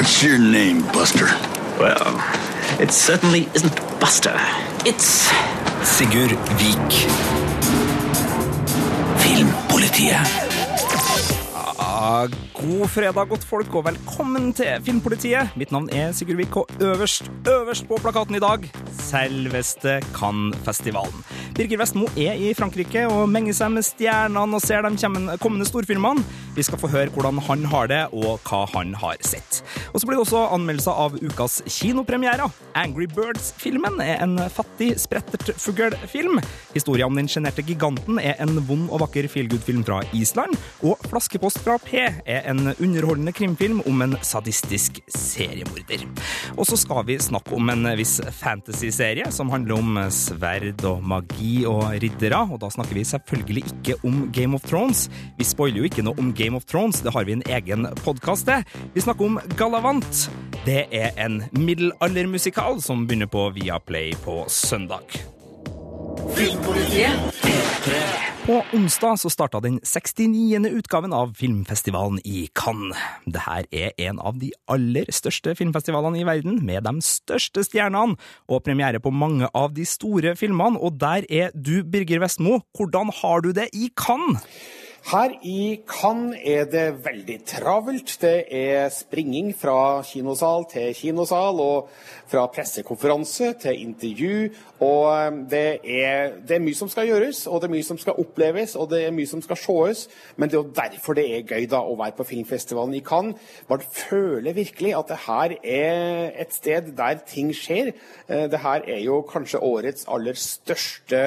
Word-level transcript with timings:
What's 0.00 0.22
your 0.24 0.38
name, 0.38 0.80
Buster? 0.94 1.26
Well, 1.78 2.16
it 2.80 2.90
certainly 2.90 3.42
isn't 3.54 3.76
Buster. 4.00 4.32
It's 4.86 5.28
Sigurd 5.84 6.32
Vik. 6.56 6.92
Filmpolitiet. 9.20 10.24
God 12.54 12.88
fredag, 12.88 13.28
godt 13.28 13.44
folk, 13.44 13.74
og 13.74 13.84
velkommen 13.90 14.54
til 14.56 14.80
Filmpolitiet. 14.86 15.52
Mitt 15.60 15.72
navn 15.72 15.92
er 15.92 16.14
Sigurd 16.16 16.40
Vik, 16.40 16.56
og 16.56 16.80
øverst, 16.80 17.28
øverst 17.44 17.84
på 17.88 18.00
plakaten 18.00 18.34
i 18.34 18.40
dag, 18.40 18.64
selveste 19.04 20.00
Cannes-festivalen. 20.16 21.24
Birger 21.54 21.76
Vestmo 21.82 22.08
er 22.16 22.40
i 22.40 22.54
Frankrike 22.56 23.04
og 23.04 23.28
menger 23.28 23.52
seg 23.52 23.76
med 23.76 23.84
stjernene 23.84 24.56
og 24.56 24.64
ser 24.64 24.88
de 24.88 25.36
kommende 25.42 25.68
storfilmene. 25.68 26.24
Vi 26.56 26.64
skal 26.66 26.80
få 26.82 26.90
høre 26.90 27.12
hvordan 27.14 27.38
han 27.46 27.64
har 27.70 27.90
det, 27.90 28.00
og 28.12 28.40
hva 28.48 28.64
han 28.74 28.94
har 28.98 29.20
sett. 29.26 29.60
Og 29.92 30.00
så 30.00 30.08
blir 30.08 30.18
det 30.18 30.24
også 30.24 30.42
anmeldelser 30.56 30.98
av 31.04 31.16
ukas 31.20 31.60
kinopremierer. 31.70 32.50
Angry 32.78 33.06
Birds-filmen 33.10 34.00
er 34.02 34.22
en 34.24 34.36
fattig, 34.52 34.92
sprettert 35.02 35.52
fuglefilm. 35.60 36.40
Historia 36.74 37.06
om 37.06 37.18
den 37.18 37.30
sjenerte 37.30 37.64
giganten 37.66 38.18
er 38.22 38.38
en 38.42 38.58
vond 38.66 38.88
og 38.90 39.04
vakker 39.04 39.28
feelgood-film 39.30 39.84
fra 39.86 40.00
Island. 40.16 40.56
Og 40.86 40.98
Flaskepost 41.10 41.62
fra 41.64 41.76
P 41.82 42.02
er 42.02 42.46
en 42.50 42.72
underholdende 42.72 43.34
krimfilm 43.36 43.82
om 43.86 44.02
en 44.06 44.16
sadistisk 44.26 45.00
seriemorder. 45.06 46.06
Og 46.56 46.66
så 46.68 46.78
skal 46.80 47.04
vi 47.08 47.18
snakke 47.22 47.54
om 47.56 47.70
en 47.72 47.92
viss 47.98 48.18
fantasy-serie 48.40 49.30
som 49.34 49.50
handler 49.54 49.78
om 49.78 50.02
sverd 50.14 50.82
og 50.88 51.02
magi 51.06 51.64
og 51.68 51.86
riddere, 52.02 52.42
og 52.50 52.60
da 52.62 52.70
snakker 52.72 52.98
vi 52.98 53.06
selvfølgelig 53.06 53.64
ikke 53.70 53.98
om 54.06 54.26
Game 54.34 54.58
of 54.58 54.66
Thrones. 54.66 55.06
Vi 55.38 55.46
spoiler 55.46 55.82
jo 55.82 55.90
ikke 55.90 56.04
noe 56.06 56.18
om 56.20 56.32
Game 56.40 56.56
of 56.56 56.64
Thrones, 56.64 57.00
det 57.00 57.12
har 57.12 57.24
vi 57.28 57.32
en 57.36 57.42
egen 57.52 57.84
podkast 58.00 58.46
til. 58.48 58.64
Vi 58.94 59.02
snakker 59.04 59.26
om 59.26 59.36
Galavant. 59.60 60.22
Det 60.64 60.86
er 60.88 61.12
en 61.20 61.42
middelaldermusikal 61.52 62.80
som 62.80 63.04
begynner 63.04 63.28
på 63.28 63.50
Viaplay 63.58 64.14
på 64.24 64.46
søndag. 64.48 65.04
Filmpolitiet. 66.38 67.12
På 68.46 68.62
onsdag 68.72 69.20
så 69.20 69.28
starta 69.28 69.60
den 69.60 69.76
69. 69.84 70.64
utgaven 70.80 71.12
av 71.12 71.36
filmfestivalen 71.36 72.22
i 72.24 72.46
Cannes. 72.56 72.96
Dette 73.28 73.60
er 73.68 73.92
en 74.08 74.24
av 74.24 74.40
de 74.40 74.48
aller 74.64 75.12
største 75.12 75.52
filmfestivalene 75.60 76.22
i 76.22 76.26
verden, 76.26 76.62
med 76.64 76.88
de 76.88 77.04
største 77.04 77.68
stjernene, 77.68 78.16
og 78.48 78.64
premiere 78.64 78.98
på 78.98 79.12
mange 79.12 79.52
av 79.52 79.74
de 79.76 79.84
store 79.84 80.32
filmene. 80.40 80.80
Og 80.80 80.96
der 81.04 81.28
er 81.28 81.52
du, 81.52 81.82
Birger 81.84 82.24
Vestmo. 82.24 82.62
Hvordan 82.72 83.12
har 83.20 83.44
du 83.44 83.52
det 83.52 83.68
i 83.76 83.92
Cannes? 83.92 84.40
Her 85.08 85.32
i 85.42 85.80
Cannes 85.88 86.36
er 86.44 86.66
det 86.68 87.04
veldig 87.04 87.38
travelt. 87.48 88.12
Det 88.20 88.44
er 88.52 88.90
springing 88.92 89.54
fra 89.56 90.02
kinosal 90.04 90.66
til 90.70 90.94
kinosal, 90.94 91.60
og 91.60 91.88
fra 92.30 92.44
pressekonferanse 92.52 93.54
til 93.62 93.80
intervju. 93.80 94.50
Og 94.80 95.26
um, 95.26 95.40
det 95.50 95.80
er, 95.84 96.36
det 96.46 96.56
er, 96.56 96.62
mye 96.62 96.76
som 96.76 96.88
skal 96.88 97.08
gjøres, 97.08 97.46
og 97.46 97.60
det 97.60 97.68
er 97.68 97.74
mye 97.74 97.86
som 97.88 97.98
skal 97.98 98.20
oppleves, 98.22 98.76
og 98.76 98.90
det 98.92 99.00
er 99.06 99.16
mye 99.16 99.26
som 99.26 99.42
skal 99.42 99.58
sees. 99.58 100.04
Men 100.36 100.48
det 100.48 100.58
er 100.58 100.62
jo 100.62 100.76
derfor 100.76 101.16
det 101.18 101.26
er 101.26 101.48
gøy 101.48 101.66
da 101.72 101.80
å 101.80 101.96
være 101.98 102.16
på 102.20 102.28
filmfestivalen 102.30 102.94
i 103.00 103.02
Cannes. 103.04 103.40
Man 103.72 103.82
føler 103.82 104.56
virkelig 104.56 104.94
at 104.98 105.10
det 105.10 105.20
her 105.26 105.56
er 105.64 106.30
et 106.44 106.54
sted 106.54 106.92
der 106.96 107.24
ting 107.26 107.50
skjer. 107.56 107.94
Eh, 108.28 108.46
det 108.52 108.62
her 108.62 108.86
er 108.86 109.02
jo 109.04 109.22
kanskje 109.26 109.64
årets 109.64 110.06
aller 110.12 110.38
største 110.38 111.24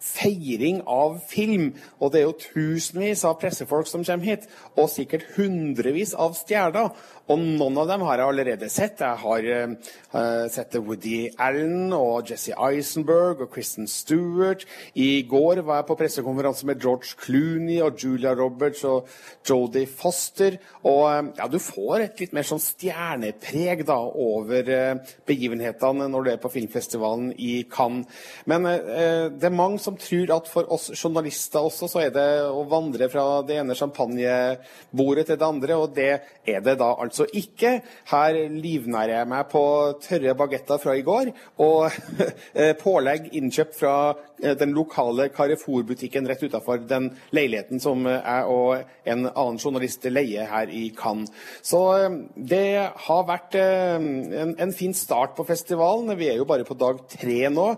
feiring 0.00 0.80
av 0.86 1.20
film. 1.28 1.74
Og 2.00 2.14
det 2.14 2.22
er 2.22 2.28
jo 2.30 2.38
tusenvis 2.40 3.07
av 3.24 3.38
pressefolk 3.40 3.88
som 3.88 4.04
kommer 4.04 4.24
hit, 4.24 4.48
og 4.76 4.90
sikkert 4.92 5.24
hundrevis 5.36 6.14
av 6.14 6.36
stjerner. 6.38 6.92
Og 7.28 7.40
noen 7.44 7.76
av 7.76 7.90
dem 7.90 8.02
har 8.08 8.22
jeg 8.22 8.32
allerede 8.32 8.68
sett. 8.72 9.02
Jeg 9.04 9.20
har 9.20 9.46
uh, 9.68 10.44
sett 10.48 10.76
Woody 10.80 11.28
Allen 11.36 11.92
og 11.92 12.30
Jesse 12.30 12.54
Eisenberg 12.56 13.42
og 13.44 13.50
Kristen 13.52 13.88
Stewart. 13.90 14.64
I 14.96 15.26
går 15.28 15.60
var 15.66 15.82
jeg 15.82 15.88
på 15.90 15.96
pressekonferanse 16.00 16.68
med 16.68 16.80
George 16.80 17.12
Clooney 17.20 17.82
og 17.84 18.00
Julia 18.00 18.32
Roberts 18.32 18.80
og 18.88 19.10
Jodie 19.44 19.84
Foster. 19.90 20.56
Og 20.88 21.02
uh, 21.04 21.28
ja, 21.36 21.50
du 21.52 21.58
får 21.60 22.06
et 22.06 22.22
litt 22.24 22.32
mer 22.36 22.48
sånn 22.48 22.62
stjernepreg 22.64 23.84
da 23.88 23.98
over 24.08 24.72
uh, 24.72 25.12
begivenhetene 25.28 26.08
når 26.08 26.24
du 26.24 26.32
er 26.32 26.40
på 26.40 26.52
filmfestivalen 26.56 27.34
i 27.36 27.58
Cannes. 27.68 28.08
Men 28.48 28.64
det 28.64 29.46
er 29.46 29.54
mange 29.54 29.80
som 29.82 29.96
tror 30.00 30.30
at 30.34 30.48
for 30.50 30.68
oss 30.72 30.88
journalister 30.94 31.64
også, 31.64 31.88
så 31.90 32.02
er 32.06 32.12
det 32.14 32.26
å 32.48 32.64
vandre 32.68 33.08
fra 33.12 33.24
det 33.46 33.58
ene 33.60 33.76
champagnebordet 33.76 35.28
til 35.28 35.38
det 35.40 35.48
andre, 35.48 35.76
og 35.76 35.94
det 35.96 36.10
er 36.48 36.62
det 36.64 36.78
da 36.80 36.92
altså 36.96 37.17
altså 37.18 37.38
ikke. 37.38 37.82
Her 38.10 38.38
livnærer 38.48 39.18
jeg 39.18 39.28
meg 39.28 39.50
på 39.52 39.62
tørre 40.04 40.34
bagetter 40.38 40.80
fra 40.82 40.94
i 40.98 41.04
går 41.06 41.32
og 41.64 41.90
eh, 42.58 42.74
pålegg 42.78 43.30
innkjøpt 43.38 43.78
fra 43.78 43.94
den 44.38 44.74
lokale 44.76 45.28
Carrefour-butikken 45.34 46.28
rett 46.28 46.42
utafor 46.42 46.82
den 46.88 47.10
leiligheten 47.34 47.80
som 47.82 48.06
jeg 48.06 48.44
og 48.48 48.84
en 49.08 49.26
annen 49.28 49.58
journalist 49.58 50.04
leier 50.10 50.48
her 50.50 50.70
i 50.72 50.88
Cannes. 50.96 51.32
Så 51.64 51.80
eh, 51.96 52.18
det 52.36 52.90
har 53.08 53.26
vært 53.28 53.56
en, 53.58 54.54
en 54.58 54.74
fin 54.76 54.94
start 54.96 55.34
på 55.36 55.46
festivalen. 55.48 56.14
Vi 56.18 56.30
er 56.30 56.38
jo 56.40 56.48
bare 56.48 56.66
på 56.68 56.76
dag 56.78 57.00
tre 57.10 57.40
nå. 57.52 57.68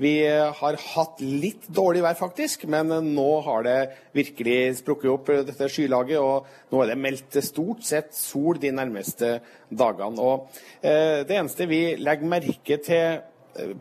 Vi 0.00 0.14
har 0.26 0.80
hatt 0.94 1.22
litt 1.24 1.68
dårlig 1.70 2.04
vær, 2.04 2.18
faktisk, 2.18 2.66
men 2.70 2.92
nå 3.14 3.30
har 3.46 3.64
det 3.66 3.78
virkelig 4.16 4.80
sprukket 4.80 5.12
opp, 5.12 5.32
dette 5.48 5.70
skylaget. 5.72 6.20
Og 6.20 6.46
nå 6.72 6.82
er 6.82 6.92
det 6.92 7.00
meldt 7.00 7.40
stort 7.44 7.84
sett 7.86 8.14
sol 8.16 8.60
de 8.60 8.72
nærmeste 8.74 9.38
dagene. 9.70 10.20
Og 10.20 10.48
eh, 10.82 11.22
Det 11.26 11.36
eneste 11.36 11.68
vi 11.70 11.82
legger 12.00 12.30
merke 12.30 12.80
til 12.82 12.96
eh, 13.00 13.26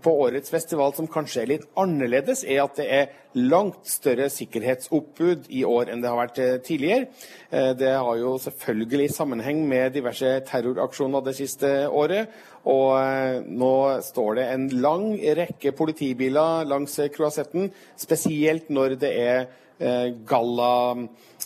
på 0.02 0.13
årets 0.25 0.50
festival 0.50 0.94
som 0.97 1.07
kanskje 1.12 1.41
er 1.44 1.50
litt 1.52 1.66
annerledes, 1.80 2.44
er 2.44 2.63
at 2.63 2.80
det 2.80 2.88
er 2.90 3.12
langt 3.38 3.85
større 3.90 4.30
sikkerhetsoppbud 4.34 5.50
i 5.53 5.63
år 5.68 5.91
enn 5.91 6.02
det 6.02 6.09
har 6.09 6.19
vært 6.19 6.41
eh, 6.44 6.56
tidligere. 6.66 7.09
Det 7.50 7.91
har 7.97 8.18
jo 8.19 8.35
selvfølgelig 8.41 9.08
sammenheng 9.13 9.63
med 9.69 9.94
diverse 9.96 10.35
terroraksjoner 10.46 11.24
det 11.25 11.35
siste 11.38 11.69
året. 11.90 12.29
Og 12.69 13.46
nå 13.50 13.74
står 14.06 14.35
det 14.38 14.46
en 14.53 14.68
lang 14.84 15.08
rekke 15.18 15.72
politibiler 15.74 16.68
langs 16.69 17.00
Croisetten, 17.16 17.72
spesielt 17.97 18.69
når 18.69 19.00
det 19.02 19.13
er 19.18 19.47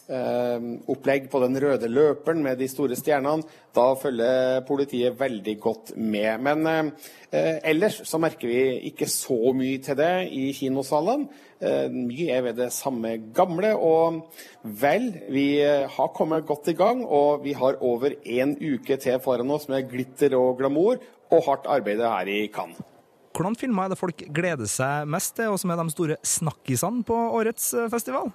gallaopplegg 0.08 1.30
på 1.32 1.40
den 1.44 1.58
røde 1.62 1.88
løperen 1.88 2.44
med 2.44 2.60
de 2.60 2.68
store 2.68 2.96
stjernene. 2.96 3.44
Da 3.74 3.94
følger 3.96 4.62
politiet 4.68 5.20
veldig 5.20 5.56
godt 5.60 5.94
med. 5.98 6.44
Men 6.44 6.92
eh, 7.32 7.60
ellers 7.64 8.02
så 8.08 8.20
merker 8.22 8.48
vi 8.48 8.90
ikke 8.92 9.08
så 9.10 9.54
mye 9.56 9.82
til 9.84 9.98
det 9.98 10.30
i 10.32 10.52
kinosalene. 10.54 11.28
Eh, 11.64 11.90
mye 11.90 12.30
er 12.36 12.46
ved 12.50 12.60
det 12.60 12.72
samme 12.74 13.16
gamle. 13.34 13.74
Og 13.76 14.24
vel, 14.64 15.10
vi 15.30 15.48
har 15.64 16.16
kommet 16.16 16.46
godt 16.46 16.72
i 16.74 16.78
gang, 16.78 17.06
og 17.06 17.44
vi 17.44 17.54
har 17.58 17.82
over 17.82 18.18
en 18.24 18.58
uke 18.60 18.98
til 18.98 19.22
foran 19.24 19.52
oss 19.52 19.70
med 19.72 19.90
glitter 19.90 20.38
og 20.38 20.58
glamour 20.62 21.00
og 21.34 21.46
hardt 21.48 21.70
arbeid 21.70 22.04
her 22.04 22.30
i 22.30 22.48
Cannes. 22.54 22.93
Hvordan 23.34 23.56
filmer 23.58 23.88
er 23.88 23.94
det 23.94 23.98
folk 23.98 24.20
gleder 24.30 24.70
seg 24.70 25.08
mest 25.10 25.34
til, 25.40 25.50
og 25.50 25.58
som 25.58 25.72
er 25.74 25.80
de 25.80 25.94
store 25.94 26.18
snakkisene 26.22 27.02
på 27.08 27.16
årets 27.34 27.72
eh, 27.74 27.90
festival? 27.90 28.30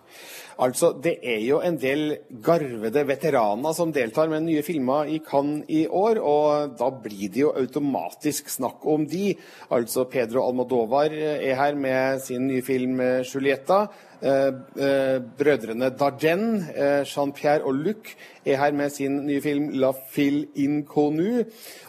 Altså, 0.59 0.91
Det 0.93 1.19
er 1.23 1.39
jo 1.45 1.61
en 1.63 1.79
del 1.79 2.17
garvede 2.43 3.05
veteraner 3.07 3.77
som 3.79 3.93
deltar 3.95 4.27
med 4.33 4.43
nye 4.49 4.65
filmer 4.67 5.07
i 5.07 5.21
Cannes 5.23 5.71
i 5.71 5.85
år, 5.87 6.19
og 6.19 6.75
da 6.81 6.91
blir 6.91 7.31
det 7.31 7.45
jo 7.45 7.55
automatisk 7.55 8.51
snakk 8.51 8.83
om 8.91 9.07
de. 9.07 9.37
Altså 9.71 10.05
Pedro 10.11 10.43
Almodovar 10.49 11.15
er 11.15 11.55
her 11.55 11.79
med 11.79 12.19
sin 12.25 12.49
nye 12.51 12.63
film 12.63 13.01
eh, 13.01 13.23
'Julieta'. 13.23 13.83
Eh, 13.87 13.89
eh, 13.89 14.08
brødrene 14.21 15.91
Dargen, 15.99 16.65
eh, 16.75 17.05
Jean-Pierre 17.07 17.63
og 17.63 17.75
Luc, 17.75 18.15
er 18.47 18.57
her 18.57 18.73
med 18.73 18.91
sin 18.91 19.27
nye 19.27 19.41
film 19.41 19.69
'La 19.69 19.93
Fille 20.11 20.47
Inconnue'. 20.57 21.45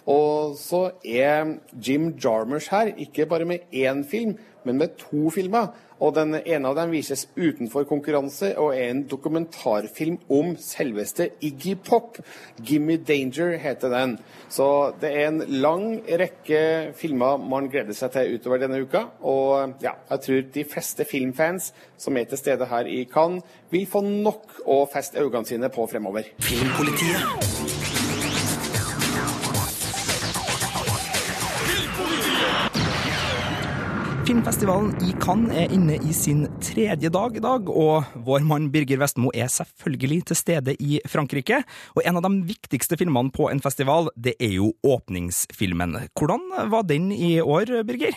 Og 0.06 0.58
så 0.58 0.92
er 1.06 1.46
Jim 1.88 2.18
Jarmers 2.24 2.68
her, 2.68 2.92
ikke 2.98 3.26
bare 3.26 3.46
med 3.46 3.58
én 3.74 4.10
film, 4.10 4.38
men 4.64 4.78
med 4.78 4.88
to 4.98 5.30
filmer. 5.30 5.68
Og 6.00 6.14
den 6.16 6.38
ene 6.40 6.70
av 6.70 6.78
dem 6.78 6.94
vises 6.94 7.26
utenfor 7.36 7.84
konkurranse 7.90 8.54
og 8.62 8.72
er 8.76 8.92
en 8.94 9.04
dokumentarfilm 9.10 10.20
om 10.32 10.54
selveste 10.60 11.30
Iggy 11.44 11.76
Pop. 11.76 12.18
'Gimme 12.60 12.98
Danger' 12.98 13.58
heter 13.58 13.90
den. 13.90 14.18
Så 14.50 14.94
det 15.02 15.12
er 15.12 15.28
en 15.28 15.44
lang 15.48 16.02
rekke 16.08 16.94
filmer 16.96 17.38
man 17.38 17.70
gleder 17.70 17.94
seg 17.94 18.12
til 18.12 18.40
utover 18.40 18.64
denne 18.64 18.82
uka. 18.82 19.06
Og 19.22 19.76
ja, 19.84 19.98
jeg 20.12 20.26
tror 20.26 20.48
de 20.54 20.64
fleste 20.64 21.06
filmfans 21.06 21.74
som 21.98 22.18
er 22.18 22.24
til 22.24 22.38
stede 22.38 22.66
her 22.66 22.88
i 22.88 23.04
Cannes, 23.04 23.44
vil 23.70 23.86
få 23.88 24.02
nok 24.02 24.64
å 24.66 24.86
feste 24.94 25.20
øynene 25.20 25.46
sine 25.46 25.70
på 25.70 25.88
fremover. 25.92 26.32
Filmpolitiet. 26.40 27.79
Filmfestivalen 34.40 34.94
i 35.04 35.10
Cannes 35.20 35.52
er 35.52 35.74
inne 35.76 35.98
i 36.00 36.14
sin 36.16 36.46
tredje 36.64 37.10
dag 37.12 37.34
i 37.36 37.42
dag, 37.44 37.66
og 37.68 38.14
vår 38.24 38.46
mann 38.48 38.70
Birger 38.72 39.02
Vestmo 39.02 39.34
er 39.36 39.52
selvfølgelig 39.52 40.22
til 40.30 40.40
stede 40.40 40.78
i 40.80 41.02
Frankrike. 41.12 41.60
Og 42.00 42.08
en 42.08 42.16
av 42.16 42.24
de 42.24 42.48
viktigste 42.48 42.96
filmene 42.96 43.36
på 43.36 43.50
en 43.52 43.60
festival, 43.60 44.08
det 44.16 44.38
er 44.40 44.56
jo 44.56 44.70
åpningsfilmen. 44.80 45.98
Hvordan 46.16 46.72
var 46.72 46.88
den 46.88 47.12
i 47.12 47.34
år, 47.44 47.82
Birger? 47.84 48.16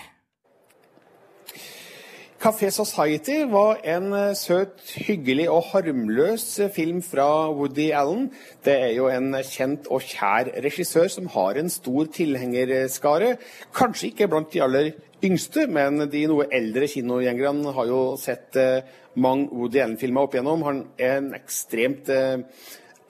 Café 2.43 2.73
Society 2.75 3.45
var 3.47 3.77
en 3.87 4.09
eh, 4.19 4.33
søt, 4.35 4.81
hyggelig 5.07 5.45
og 5.47 5.69
harmløs 5.69 6.47
eh, 6.59 6.73
film 6.75 6.99
fra 7.07 7.53
Woody 7.55 7.93
Allen. 7.95 8.33
Det 8.67 8.75
er 8.75 8.91
jo 8.97 9.07
en 9.07 9.37
kjent 9.47 9.87
og 9.87 10.03
kjær 10.03 10.51
regissør 10.65 11.07
som 11.07 11.29
har 11.37 11.61
en 11.61 11.71
stor 11.71 12.11
tilhengerskare. 12.11 13.37
Kanskje 13.79 14.11
ikke 14.11 14.27
blant 14.33 14.51
de 14.51 14.63
aller 14.67 14.91
yngste, 15.23 15.69
men 15.71 16.03
de 16.11 16.25
noe 16.27 16.49
eldre 16.51 16.91
kinogjengerne 16.91 17.77
har 17.79 17.87
jo 17.93 18.03
sett 18.19 18.59
eh, 18.59 18.91
mange 19.15 19.47
Woody 19.55 19.79
Allen-filmer 19.85 20.27
opp 20.27 20.35
igjennom. 20.35 20.67
Han 20.67 20.83
er 20.99 21.21
en 21.21 21.31
ekstremt 21.39 22.11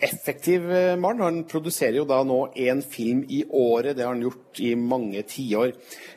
effektiv 0.02 0.66
mann. 0.98 1.20
Han 1.22 1.42
produserer 1.48 2.00
jo 2.00 2.06
da 2.08 2.22
nå 2.26 2.40
én 2.58 2.82
film 2.82 3.22
i 3.28 3.44
året. 3.48 3.96
Det 3.96 4.04
har 4.04 4.14
han 4.14 4.24
gjort 4.24 4.60
i 4.60 4.74
mange 4.76 5.22
tiår. 5.28 5.72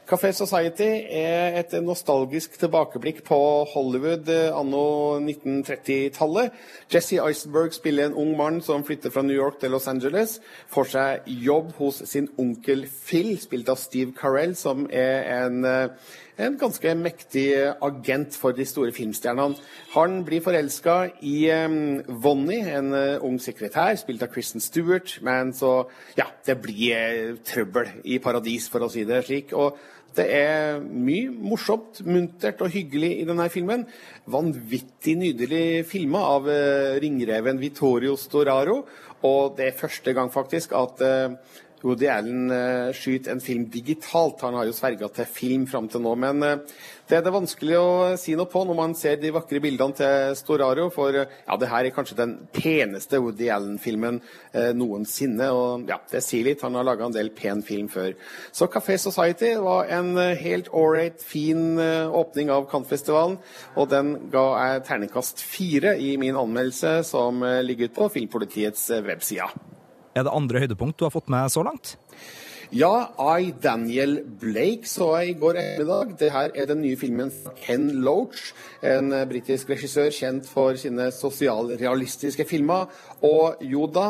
Café 0.05 0.29
Society 0.37 0.87
er 1.09 1.55
et 1.57 1.71
nostalgisk 1.81 2.59
tilbakeblikk 2.61 3.23
på 3.25 3.37
Hollywood 3.71 4.29
eh, 4.29 4.51
anno 4.53 5.17
1930-tallet. 5.17 6.53
Jesse 6.93 7.17
Eisenberg 7.23 7.73
spiller 7.73 8.11
en 8.11 8.19
ung 8.21 8.35
mann 8.37 8.59
som 8.61 8.85
flytter 8.85 9.09
fra 9.09 9.23
New 9.25 9.33
York 9.35 9.57
til 9.61 9.73
Los 9.73 9.87
Angeles. 9.89 10.37
Får 10.69 10.91
seg 10.91 11.31
jobb 11.47 11.73
hos 11.79 12.03
sin 12.05 12.29
onkel 12.37 12.85
Phil, 12.85 13.33
spilt 13.41 13.71
av 13.73 13.81
Steve 13.81 14.13
Carell, 14.13 14.53
som 14.55 14.85
er 14.93 15.25
en, 15.39 15.65
eh, 15.65 15.89
en 16.37 16.57
ganske 16.59 16.91
mektig 16.99 17.47
agent 17.83 18.35
for 18.35 18.55
de 18.55 18.65
store 18.67 18.93
filmstjernene. 18.95 19.55
Han 19.95 20.19
blir 20.27 20.43
forelska 20.43 20.97
i 21.23 21.47
um, 21.65 22.01
Vonnie, 22.23 22.65
en 22.75 22.91
uh, 22.91 23.23
ung 23.25 23.39
sekretær, 23.41 23.95
spilt 23.99 24.23
av 24.25 24.33
Kristen 24.33 24.63
Stewart. 24.63 25.17
Men 25.25 25.53
så 25.55 25.87
Ja, 26.17 26.27
det 26.45 26.59
blir 26.63 27.37
trøbbel 27.47 28.01
i 28.03 28.19
paradis, 28.19 28.67
for 28.71 28.83
å 28.83 28.91
si 28.91 29.05
det 29.07 29.25
slik. 29.27 29.53
og 29.53 29.77
det 30.15 30.29
er 30.31 30.77
mye 30.79 31.27
morsomt, 31.27 31.99
muntert 32.07 32.61
og 32.63 32.71
hyggelig 32.71 33.09
i 33.19 33.25
denne 33.27 33.49
filmen. 33.51 33.81
Vanvittig 34.31 35.17
nydelig 35.19 35.83
filma 35.89 36.21
av 36.37 36.47
ringreven 37.03 37.59
Vittorio 37.59 38.15
Storaro. 38.15 38.85
Og 39.27 39.57
det 39.57 39.67
er 39.67 39.75
første 39.75 40.13
gang 40.15 40.31
faktisk 40.31 40.71
at 40.71 41.03
Woody 41.85 42.09
Allen 42.11 42.49
uh, 42.49 42.91
skyter 42.95 43.35
en 43.35 43.43
film 43.43 43.67
digitalt. 43.71 44.41
Han 44.41 44.57
har 44.57 44.67
jo 44.67 44.75
sverga 44.75 45.09
til 45.13 45.29
film 45.29 45.67
fram 45.69 45.87
til 45.91 46.03
nå. 46.03 46.15
Men 46.19 46.43
uh, 46.43 46.77
det 47.05 47.19
er 47.19 47.21
det 47.21 47.35
vanskelig 47.35 47.75
å 47.77 47.89
si 48.17 48.33
noe 48.33 48.49
på 48.49 48.63
når 48.65 48.77
man 48.79 48.93
ser 48.97 49.19
de 49.21 49.29
vakre 49.33 49.59
bildene 49.61 49.93
til 49.93 50.31
Storaro. 50.39 50.87
For 50.93 51.13
ja, 51.13 51.57
det 51.61 51.69
her 51.69 51.85
er 51.85 51.93
kanskje 51.93 52.17
den 52.17 52.33
peneste 52.55 53.19
Woody 53.21 53.51
Allen-filmen 53.53 54.17
eh, 54.57 54.71
noensinne. 54.73 55.51
Og 55.53 55.85
ja, 55.91 55.99
det 56.09 56.23
sier 56.25 56.47
litt. 56.47 56.63
Han 56.65 56.79
har 56.79 56.87
laga 56.87 57.05
en 57.05 57.13
del 57.13 57.29
pen 57.37 57.61
film 57.65 57.91
før. 57.93 58.15
Så 58.49 58.65
Café 58.73 58.97
Society 59.01 59.53
var 59.61 59.91
en 59.93 60.17
helt 60.17 60.71
ålreit, 60.73 61.21
fin 61.21 61.77
eh, 61.77 62.09
åpning 62.09 62.49
av 62.49 62.65
Cannes-festivalen. 62.73 63.37
Og 63.77 63.93
den 63.93 64.15
ga 64.33 64.47
jeg 64.63 64.85
terningkast 64.89 65.45
fire 65.45 65.93
i 66.01 66.15
min 66.17 66.41
anmeldelse, 66.41 66.97
som 67.05 67.45
eh, 67.45 67.61
ligger 67.61 67.91
ute 67.91 67.99
på 68.01 68.13
Filmpolitiets 68.17 68.89
webside. 69.05 69.53
Er 70.15 70.23
det 70.23 70.31
andre 70.31 70.63
høydepunkt 70.63 70.95
du 71.00 71.03
har 71.03 71.12
fått 71.12 71.31
med 71.31 71.51
så 71.51 71.63
langt? 71.65 71.97
Ja, 72.73 73.12
I, 73.38 73.51
Daniel 73.62 74.17
Blake, 74.41 74.88
så 74.89 75.12
jeg 75.19 75.35
i 75.35 75.35
går 75.38 75.59
ettermiddag. 75.59 76.15
Det 76.17 76.31
her 76.33 76.53
er 76.56 76.69
den 76.69 76.81
nye 76.81 76.97
filmen 76.97 77.29
Ken 77.59 77.89
Loach, 78.01 78.53
en 78.81 79.13
eh, 79.13 79.25
britisk 79.29 79.69
regissør 79.69 80.09
kjent 80.15 80.47
for 80.50 80.79
sine 80.79 81.12
sosialrealistiske 81.13 82.47
filmer. 82.50 82.89
Og 83.27 83.62
jo 83.62 83.85
da, 83.91 84.07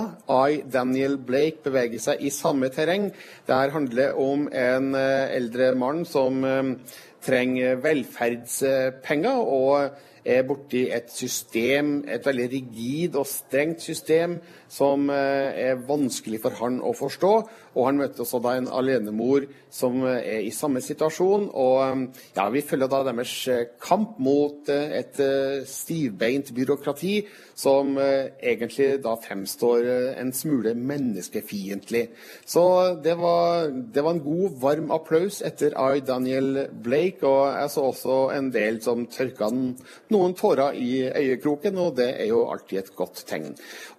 I, 0.47 0.61
Daniel 0.71 1.17
Blake 1.17 1.65
beveger 1.65 1.99
seg 2.05 2.23
i 2.23 2.31
samme 2.31 2.71
terreng. 2.71 3.09
Det 3.45 3.59
her 3.59 3.75
handler 3.75 4.15
om 4.21 4.47
en 4.47 4.93
eh, 4.95 5.35
eldre 5.35 5.73
mann 5.75 6.05
som 6.07 6.39
eh, 6.47 6.73
trenger 7.25 7.81
velferdspenger. 7.83 9.45
og 9.59 10.14
borti 10.47 10.87
et 10.89 11.11
system, 11.13 11.99
et 12.09 12.25
veldig 12.25 12.47
rigid 12.49 13.17
og 13.19 13.27
strengt 13.29 13.83
system, 13.85 14.39
som 14.67 15.09
er 15.13 15.77
vanskelig 15.85 16.39
for 16.41 16.57
han 16.57 16.79
å 16.81 16.95
forstå. 16.97 17.33
Og 17.75 17.87
han 17.89 17.99
møter 17.99 18.23
også 18.23 18.39
da 18.43 18.55
en 18.55 18.69
alenemor 18.71 19.45
som 19.75 19.99
eh, 20.07 20.21
er 20.37 20.45
i 20.47 20.53
samme 20.55 20.81
situasjon. 20.83 21.49
Og 21.51 21.77
eh, 21.83 22.23
ja, 22.37 22.47
vi 22.53 22.63
følger 22.65 22.91
da 22.91 23.01
deres 23.09 23.33
eh, 23.51 23.65
kamp 23.83 24.19
mot 24.23 24.71
et 24.71 25.19
stivbeint 25.69 26.53
byråkrati 26.55 27.15
som 27.55 27.95
egentlig 27.97 29.01
da 29.03 29.15
fremstår 29.19 29.87
en 30.19 30.31
smule 30.35 30.73
menneskefiendtlig. 30.75 32.09
Så 32.45 32.63
det 33.03 33.15
var, 33.19 33.69
det 33.71 34.03
var, 34.03 34.17
en 34.17 34.23
god, 34.25 34.57
varm 34.61 34.91
applaus 34.91 35.41
etter 35.45 35.75
I. 35.75 36.01
Daniel 36.05 36.67
Blake. 36.83 37.23
Og 37.25 37.47
jeg 37.55 37.71
så 37.71 37.85
også 37.89 38.17
en 38.35 38.51
del 38.53 38.81
som 38.83 39.05
tørka 39.11 39.49
noen 40.13 40.35
tårer 40.37 40.75
i 40.75 41.05
øyekroken, 41.07 41.77
og 41.81 41.95
det 41.99 42.09
er 42.13 42.29
jo 42.31 42.45
alltid 42.51 42.81
et 42.81 42.93
godt 42.97 43.23
tegn. 43.29 43.53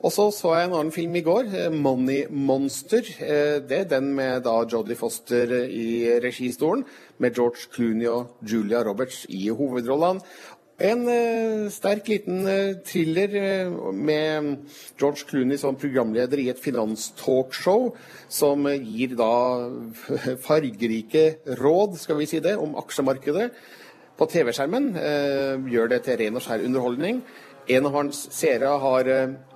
Og 0.05 0.13
så 0.13 0.29
så 0.35 0.55
jeg 0.57 0.69
en 0.69 0.77
annen 0.77 0.93
film 0.93 1.17
i 1.17 1.25
går, 1.25 1.51
'Money 1.71 2.27
Monster' 2.31 3.13
det. 3.69 3.77
er 3.77 3.85
Den 3.85 4.15
med 4.15 4.45
da 4.45 4.65
Jodie 4.65 4.97
Foster 4.97 5.53
i 5.65 6.19
registolen, 6.21 6.85
med 7.19 7.35
George 7.35 7.69
Clooney 7.75 8.07
og 8.07 8.37
Julia 8.43 8.83
Roberts 8.83 9.27
i 9.29 9.49
hovedrollene. 9.49 10.21
En 10.77 11.07
uh, 11.09 11.71
sterk 11.73 12.11
liten 12.11 12.43
uh, 12.45 12.75
thriller 12.85 13.33
uh, 13.33 13.93
med 13.97 14.67
George 15.01 15.25
Clooney 15.25 15.57
som 15.57 15.79
programleder 15.81 16.43
i 16.43 16.51
et 16.53 16.61
finanstalkshow, 16.61 17.95
som 18.29 18.69
gir 18.69 19.15
da 19.17 19.31
fargerike 20.47 21.57
råd, 21.63 21.97
skal 21.97 22.21
vi 22.21 22.29
si 22.29 22.43
det, 22.45 22.59
om 22.61 22.77
aksjemarkedet 22.77 23.49
på 24.17 24.29
TV-skjermen. 24.33 24.95
gjør 25.69 25.91
det 25.93 25.99
til 26.05 26.17
ren 26.21 26.37
og 26.39 26.45
skjær 26.45 26.63
underholdning. 26.65 27.19
En 27.69 27.89
av 27.89 27.97
hans 27.99 28.23
seere 28.33 28.71
har 28.81 29.11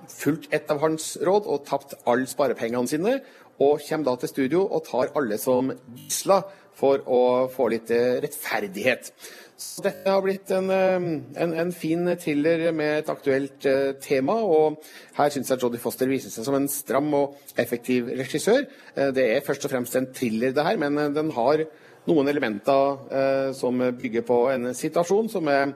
fulgt 0.09 0.51
et 0.53 0.69
av 0.69 0.81
hans 0.83 1.15
råd 1.21 1.47
og 1.49 1.63
tapt 1.65 1.95
alle 2.05 2.29
sparepengene 2.29 2.89
sine 2.89 3.15
og 3.61 3.81
kommer 3.87 4.05
da 4.05 4.15
til 4.21 4.29
studio 4.29 4.61
og 4.67 4.85
tar 4.85 5.13
alle 5.17 5.37
som 5.41 5.71
gisler 5.97 6.45
for 6.77 7.03
å 7.05 7.21
få 7.51 7.67
litt 7.73 7.91
eh, 7.93 8.19
rettferdighet. 8.23 9.11
Dette 9.81 10.09
har 10.09 10.21
blitt 10.23 10.51
en, 10.53 10.69
eh, 10.73 10.95
en, 11.43 11.53
en 11.63 11.73
fin 11.73 12.05
thriller 12.19 12.67
med 12.75 13.01
et 13.01 13.11
aktuelt 13.13 13.67
uh, 13.69 13.91
tema. 14.01 14.35
Og 14.41 14.81
her 15.17 15.33
syns 15.33 15.51
jeg 15.53 15.61
Jodie 15.63 15.81
Foster 15.81 16.09
viser 16.11 16.33
seg 16.33 16.47
som 16.47 16.57
en 16.57 16.69
stram 16.71 17.11
og 17.17 17.37
effektiv 17.61 18.09
regissør. 18.19 18.65
Uh, 18.97 19.09
det 19.15 19.27
er 19.35 19.45
først 19.45 19.65
og 19.67 19.73
fremst 19.73 19.97
en 19.99 20.11
thriller, 20.13 20.55
det 20.55 20.65
her, 20.65 20.81
men 20.81 20.97
uh, 20.99 21.09
den 21.13 21.33
har 21.37 21.65
noen 22.09 22.31
elementer 22.31 23.53
som 23.53 23.77
bygger 23.77 24.23
på 24.25 24.37
en 24.49 24.71
situasjon 24.73 25.27
som 25.29 25.45
er 25.53 25.75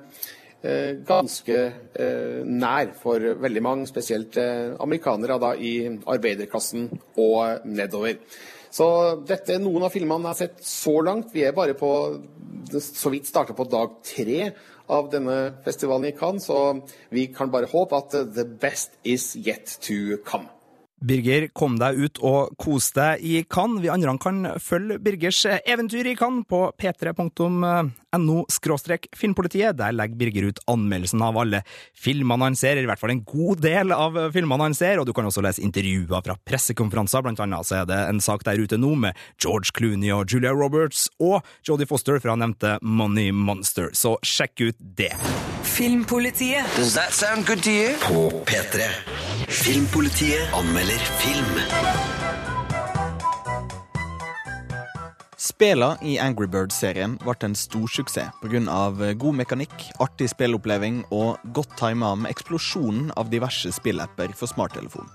Eh, 0.65 0.95
ganske 1.05 1.55
eh, 1.93 2.41
nær 2.41 2.89
for 2.98 3.21
veldig 3.38 3.62
mange, 3.62 3.86
spesielt 3.86 4.38
eh, 4.41 4.71
amerikanere 4.81 5.38
da, 5.41 5.51
i 5.53 5.91
arbeiderklassen 6.09 6.88
og 7.21 7.67
nedover. 7.69 8.15
Så 8.75 8.88
dette 9.24 9.55
er 9.55 9.62
noen 9.63 9.86
av 9.88 9.94
filmene 9.94 10.27
jeg 10.27 10.34
har 10.34 10.39
sett 10.41 10.65
så 10.67 10.98
langt. 11.05 11.32
Vi 11.32 11.46
er 11.48 11.55
bare 11.55 11.77
på 11.79 11.91
så 12.75 13.12
vidt 13.13 13.29
starta 13.29 13.55
på 13.55 13.67
dag 13.72 14.00
tre 14.03 14.50
av 14.91 15.08
denne 15.13 15.38
festivalen 15.63 16.10
i 16.10 16.15
Cannes, 16.17 16.50
så 16.50 16.82
vi 17.13 17.29
kan 17.34 17.53
bare 17.53 17.70
håpe 17.72 17.98
at 17.98 18.17
the 18.36 18.44
best 18.46 18.98
is 19.03 19.32
yet 19.39 19.77
to 19.86 20.20
come. 20.27 20.50
Birger, 21.03 21.49
kom 21.53 21.75
deg 21.79 21.97
ut 21.99 22.19
og 22.23 22.53
kos 22.61 22.91
deg 22.95 23.23
i 23.25 23.41
Cannes. 23.51 23.81
Vi 23.83 23.91
andre 23.91 24.13
kan 24.21 24.45
følge 24.63 24.97
Birgers 25.03 25.41
eventyr 25.67 26.07
i 26.07 26.15
Cannes 26.15 26.47
på 26.47 26.61
p3.no 26.79 28.45
filmpolitiet. 29.15 29.75
Der 29.75 29.95
legger 29.95 30.15
Birger 30.15 30.47
ut 30.49 30.61
anmeldelsen 30.71 31.21
av 31.25 31.37
alle 31.41 31.61
filmene 31.93 32.47
han 32.47 32.55
ser, 32.55 32.79
i 32.79 32.87
hvert 32.87 33.01
fall 33.01 33.13
en 33.13 33.25
god 33.27 33.61
del 33.65 33.91
av 33.95 34.17
filmene 34.33 34.69
han 34.69 34.77
ser, 34.77 34.99
og 34.99 35.05
du 35.07 35.13
kan 35.15 35.27
også 35.27 35.43
lese 35.45 35.63
intervjuer 35.65 36.23
fra 36.25 36.37
pressekonferanser. 36.47 37.25
Blant 37.25 37.43
annet 37.43 37.67
så 37.67 37.81
er 37.81 37.91
det 37.91 37.99
en 38.07 38.23
sak 38.23 38.47
der 38.47 38.61
ute 38.61 38.79
nå 38.79 38.95
med 39.07 39.19
George 39.41 39.75
Clooney 39.75 40.13
og 40.15 40.31
Julia 40.31 40.55
Roberts 40.55 41.09
og 41.19 41.43
Jodie 41.67 41.89
Foster 41.89 42.21
fra 42.23 42.37
nevnte 42.39 42.77
Money 42.81 43.35
Monster, 43.35 43.91
så 43.93 44.15
sjekk 44.23 44.69
ut 44.69 44.81
det. 44.95 45.13
Filmpolitiet. 45.75 46.63
Does 46.77 46.94
that 46.94 47.12
sound 47.12 47.46
good 47.46 47.62
to 47.63 47.70
you? 47.70 47.96
På 48.00 48.29
P3. 48.46 48.79
Filmpolitiet 49.48 50.53
anmelder 50.53 50.98
film. 50.98 51.60
Spela 55.38 55.98
i 56.01 56.15
Angry 56.20 56.48
Birds-serien 56.48 57.17
ble 57.20 57.36
en 57.44 57.58
stor 57.60 57.91
suksess 57.91 58.32
pga. 58.39 59.13
god 59.20 59.36
mekanikk, 59.36 59.75
artig 60.00 60.29
spilloppleving 60.32 61.03
og 61.12 61.44
godt 61.51 61.75
tima 61.75 62.15
med 62.15 62.32
eksplosjonen 62.32 63.12
av 63.17 63.27
diverse 63.29 63.72
spillapper 63.75 64.32
for 64.32 64.48
smarttelefon. 64.48 65.12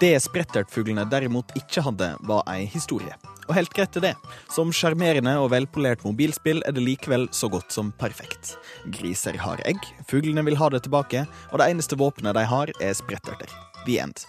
Det 0.00 0.18
Sprettertfuglene 0.20 1.08
derimot 1.08 1.56
ikke 1.56 1.80
hadde, 1.80 2.16
var 2.20 2.44
ei 2.52 2.66
historie. 2.66 3.16
Og 3.48 3.54
helt 3.58 3.72
greit 3.76 3.92
til 3.94 4.04
det. 4.04 4.14
Som 4.52 4.72
sjarmerende 4.74 5.36
og 5.40 5.50
velpolert 5.54 6.04
mobilspill 6.06 6.62
er 6.66 6.76
det 6.76 6.84
likevel 6.84 7.28
så 7.34 7.50
godt 7.52 7.74
som 7.74 7.92
perfekt. 8.00 8.56
Griser 8.94 9.38
har 9.40 9.62
egg, 9.68 9.80
fuglene 10.08 10.44
vil 10.46 10.58
ha 10.60 10.70
det 10.72 10.84
tilbake, 10.86 11.26
og 11.52 11.60
det 11.60 11.70
eneste 11.72 11.98
våpenet 12.00 12.36
de 12.38 12.46
har, 12.48 12.72
er 12.80 12.96
spretterter. 12.96 13.52
The 13.84 14.00
end. 14.00 14.24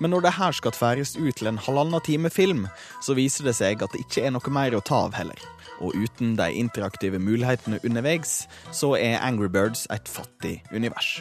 Men 0.00 0.14
når 0.14 0.24
det 0.24 0.36
her 0.38 0.52
skal 0.56 0.72
tværes 0.72 1.16
ut 1.16 1.36
til 1.36 1.50
en 1.50 1.60
halvannen 1.60 2.00
time 2.00 2.30
film, 2.32 2.66
så 3.04 3.14
viser 3.14 3.44
det 3.44 3.56
seg 3.58 3.82
at 3.84 3.92
det 3.92 4.00
ikke 4.06 4.24
er 4.24 4.32
noe 4.32 4.52
mer 4.52 4.76
å 4.76 4.80
ta 4.84 5.04
av 5.06 5.16
heller. 5.16 5.40
Og 5.80 5.96
uten 5.96 6.36
de 6.40 6.48
interaktive 6.56 7.20
mulighetene 7.20 7.80
underveis, 7.84 8.46
så 8.72 8.94
er 8.96 9.20
Angry 9.20 9.48
Birds 9.52 9.86
et 9.92 10.08
fattig 10.08 10.60
univers. 10.72 11.18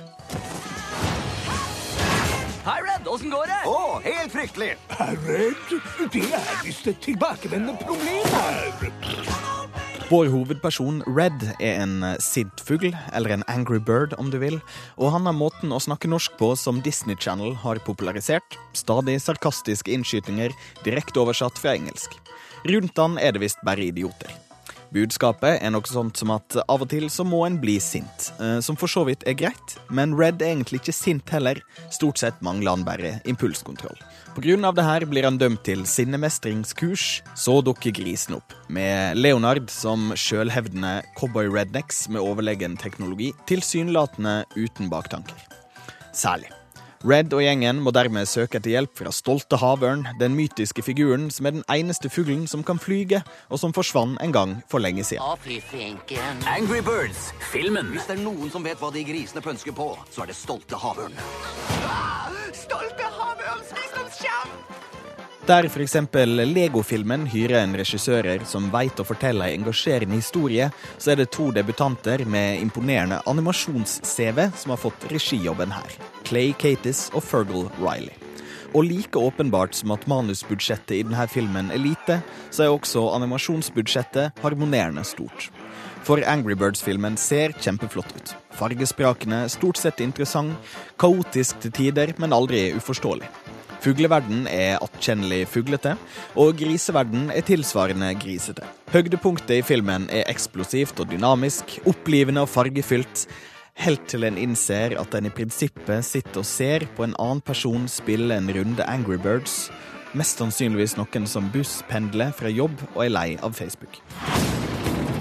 Hei, 3.00 3.08
Åssen 3.08 3.32
går 3.32 3.48
det? 3.48 3.58
Å, 3.64 4.00
helt 4.04 4.34
fryktelig. 4.34 4.74
Redd? 5.24 5.70
Det 6.12 6.24
er 6.36 6.48
visst 6.66 6.88
et 6.90 6.98
tilbakevendende 7.00 7.78
problem 7.80 8.26
her. 8.34 8.58
Vår 10.10 10.28
hovedperson 10.34 11.00
Red 11.08 11.46
er 11.62 11.80
en 11.86 12.04
sint 12.20 12.60
fugl, 12.66 12.90
eller 13.16 13.38
en 13.38 13.46
angry 13.48 13.80
bird 13.80 14.18
om 14.20 14.34
du 14.34 14.40
vil, 14.42 14.60
og 14.98 15.14
han 15.16 15.30
har 15.30 15.38
måten 15.38 15.72
å 15.72 15.80
snakke 15.80 16.12
norsk 16.12 16.36
på 16.42 16.52
som 16.60 16.82
Disney 16.84 17.16
Channel 17.16 17.56
har 17.64 17.80
popularisert. 17.88 18.60
Stadig 18.76 19.16
sarkastiske 19.24 19.96
innskytinger, 19.96 20.52
direkte 20.84 21.24
oversatt 21.24 21.62
fra 21.62 21.78
engelsk. 21.80 22.20
Rundt 22.68 23.00
han 23.00 23.16
er 23.22 23.32
det 23.38 23.46
visst 23.48 23.64
bare 23.64 23.88
idioter. 23.88 24.49
Budskapet 24.90 25.60
er 25.62 25.70
noe 25.70 25.86
sånt 25.86 26.18
som 26.18 26.32
at 26.34 26.56
av 26.64 26.82
og 26.82 26.90
til 26.90 27.06
så 27.14 27.22
må 27.28 27.44
en 27.46 27.60
bli 27.62 27.76
sint, 27.84 28.32
eh, 28.42 28.58
som 28.66 28.78
for 28.80 28.90
så 28.90 29.04
vidt 29.06 29.26
er 29.30 29.38
greit, 29.38 29.76
men 29.94 30.16
Red 30.18 30.42
er 30.42 30.56
egentlig 30.56 30.82
ikke 30.82 30.96
sint 30.98 31.30
heller. 31.30 31.62
Stort 31.94 32.22
sett 32.22 32.42
mangler 32.46 32.74
han 32.74 32.88
bare 32.88 33.14
impulskontroll. 33.30 33.98
På 34.34 34.42
grunn 34.46 34.66
av 34.66 34.78
det 34.78 34.88
her 34.88 35.06
blir 35.10 35.28
han 35.30 35.38
dømt 35.38 35.62
til 35.68 35.86
sinnemestringskurs. 35.86 37.08
Så 37.38 37.60
dukker 37.66 37.94
grisen 37.94 38.40
opp, 38.40 38.56
med 38.68 39.18
Leonard 39.18 39.70
som 39.74 40.10
sjølhevdende 40.18 41.00
cowboy-rednecks 41.20 42.08
med 42.10 42.24
overlegen 42.26 42.78
teknologi, 42.82 43.34
tilsynelatende 43.50 44.42
uten 44.58 44.90
baktanker. 44.90 45.38
Særlig. 46.14 46.50
Red 47.00 47.32
og 47.32 47.40
gjengen 47.40 47.78
må 47.80 47.94
dermed 47.96 48.28
søke 48.28 48.60
etter 48.60 48.74
hjelp 48.74 48.92
fra 49.00 49.12
stolte 49.16 49.56
havørn, 49.62 50.02
den 50.20 50.34
mytiske 50.36 50.84
figuren 50.84 51.30
som 51.32 51.48
er 51.48 51.56
den 51.56 51.64
eneste 51.72 52.12
fuglen 52.12 52.44
som 52.52 52.60
kan 52.68 52.76
flyge, 52.76 53.22
og 53.48 53.62
som 53.62 53.72
forsvant 53.72 54.20
en 54.20 54.36
gang 54.36 54.58
for 54.68 54.84
lenge 54.84 55.06
siden. 55.08 55.24
Angry 56.44 56.82
Birds, 56.84 57.32
filmen. 57.54 57.94
Hvis 57.96 58.10
det 58.10 58.18
er 58.18 58.24
noen 58.26 58.52
som 58.52 58.68
vet 58.68 58.84
hva 58.84 58.92
de 58.92 59.06
grisene 59.08 59.40
pønsker 59.46 59.72
på, 59.80 59.94
så 60.12 60.26
er 60.26 60.34
det 60.34 60.36
stolte 60.36 60.76
havørn. 60.76 61.16
Stolte 62.66 63.16
havørns 63.16 63.72
visdomsskjerm! 63.80 64.99
Der 65.50 65.66
f.eks. 65.66 65.96
Lego-filmen 66.46 67.24
hyrer 67.26 67.64
en 67.64 67.72
regissører 67.74 68.44
som 68.46 68.68
veit 68.70 69.00
å 69.02 69.06
fortelle 69.08 69.48
ei 69.48 69.56
engasjerende 69.58 70.20
historie, 70.20 70.68
så 71.02 71.16
er 71.16 71.18
det 71.18 71.32
to 71.34 71.48
debutanter 71.56 72.22
med 72.30 72.62
imponerende 72.62 73.18
animasjons-CV 73.26 74.44
som 74.54 74.76
har 74.76 74.82
fått 74.84 75.08
regijobben 75.10 75.74
her. 75.74 75.98
Clay 76.30 76.54
Catis 76.54 77.08
og 77.18 77.26
Fergal 77.26 77.66
Riley. 77.80 78.14
Og 78.78 78.86
like 78.92 79.18
åpenbart 79.18 79.74
som 79.74 79.98
at 79.98 80.06
manusbudsjettet 80.06 81.00
i 81.00 81.02
denne 81.02 81.26
filmen 81.34 81.74
er 81.74 81.82
lite, 81.82 82.22
så 82.54 82.68
er 82.68 82.76
også 82.76 83.08
animasjonsbudsjettet 83.18 84.46
harmonerende 84.46 85.02
stort. 85.02 85.50
For 86.06 86.22
Angry 86.30 86.54
Birds-filmen 86.54 87.18
ser 87.18 87.58
kjempeflott 87.58 88.14
ut. 88.14 88.38
Fargesprakende, 88.54 89.48
stort 89.50 89.82
sett 89.82 90.06
interessant, 90.06 90.54
kaotisk 91.02 91.66
til 91.66 91.74
tider, 91.74 92.14
men 92.22 92.38
aldri 92.38 92.68
uforståelig. 92.78 93.58
Fugleverden 93.80 94.44
er 94.52 94.82
attkjennelig 94.84 95.46
fuglete, 95.48 95.94
og 96.36 96.58
griseverden 96.60 97.30
er 97.32 97.46
tilsvarende 97.48 98.12
grisete. 98.20 98.68
Høydepunktet 98.92 99.62
i 99.62 99.64
filmen 99.64 100.10
er 100.12 100.28
eksplosivt 100.28 101.00
og 101.00 101.08
dynamisk, 101.14 101.78
opplivende 101.88 102.44
og 102.44 102.52
fargefylt, 102.52 103.24
helt 103.80 104.04
til 104.12 104.28
en 104.28 104.38
innser 104.38 104.98
at 105.00 105.16
en 105.16 105.30
i 105.30 105.32
prinsippet 105.32 106.04
sitter 106.04 106.42
og 106.42 106.50
ser 106.50 106.84
på 106.98 107.08
en 107.08 107.16
annen 107.16 107.40
person 107.40 107.88
spille 107.88 108.36
en 108.36 108.52
runde 108.52 108.84
Angry 108.84 109.16
Birds, 109.16 109.70
mest 110.12 110.44
sannsynligvis 110.44 110.98
noen 111.00 111.30
som 111.30 111.48
busspendler 111.54 112.36
fra 112.36 112.52
jobb 112.52 112.84
og 112.96 113.04
er 113.06 113.16
lei 113.16 113.28
av 113.40 113.56
Facebook. 113.56 114.02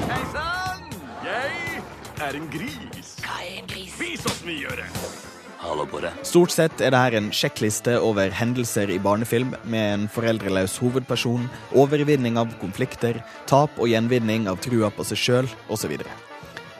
Hei 0.09 0.23
sann! 0.35 0.91
Jeg 1.29 1.83
er 2.27 2.43
en 2.43 2.51
gris. 2.51 3.19
Hva 3.23 3.43
er 3.45 3.59
en 3.61 3.71
gris? 3.71 3.99
Vis 4.01 4.27
oss 4.27 4.43
mye 4.49 5.28
Hallo 5.59 5.87
på 5.87 5.99
det. 6.01 6.13
Stort 6.23 6.53
sett 6.55 6.79
er 6.79 6.95
dette 6.95 7.19
en 7.19 7.33
sjekkliste 7.35 7.97
over 7.99 8.31
hendelser 8.31 8.93
i 8.95 8.99
barnefilm, 9.03 9.57
med 9.67 9.87
en 9.95 10.05
foreldreløs 10.15 10.77
hovedperson, 10.79 11.49
overvinning 11.75 12.39
av 12.39 12.53
konflikter, 12.61 13.19
tap 13.51 13.75
og 13.83 13.91
gjenvinning 13.91 14.47
av 14.47 14.61
trua 14.63 14.93
på 14.95 15.07
seg 15.09 15.19
sjøl, 15.19 15.51
osv. 15.67 15.97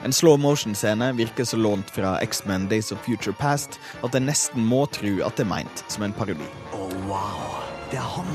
En 0.07 0.15
slow 0.15 0.39
motion-scene 0.39 1.11
virker 1.17 1.43
så 1.43 1.59
lånt 1.59 1.91
fra 1.91 2.13
X-Men 2.23 2.69
Days 2.71 2.93
of 2.95 3.03
Future 3.03 3.35
Past 3.35 3.81
at 3.99 4.15
en 4.15 4.29
nesten 4.31 4.63
må 4.63 4.85
tro 4.95 5.11
at 5.27 5.35
det 5.35 5.43
er 5.43 5.51
meint 5.51 5.83
som 5.91 6.07
en 6.07 6.15
parodi. 6.15 6.47
Oh, 6.71 6.87
wow. 7.09 7.59
Det 7.91 7.99
er 7.99 8.07
han. 8.15 8.31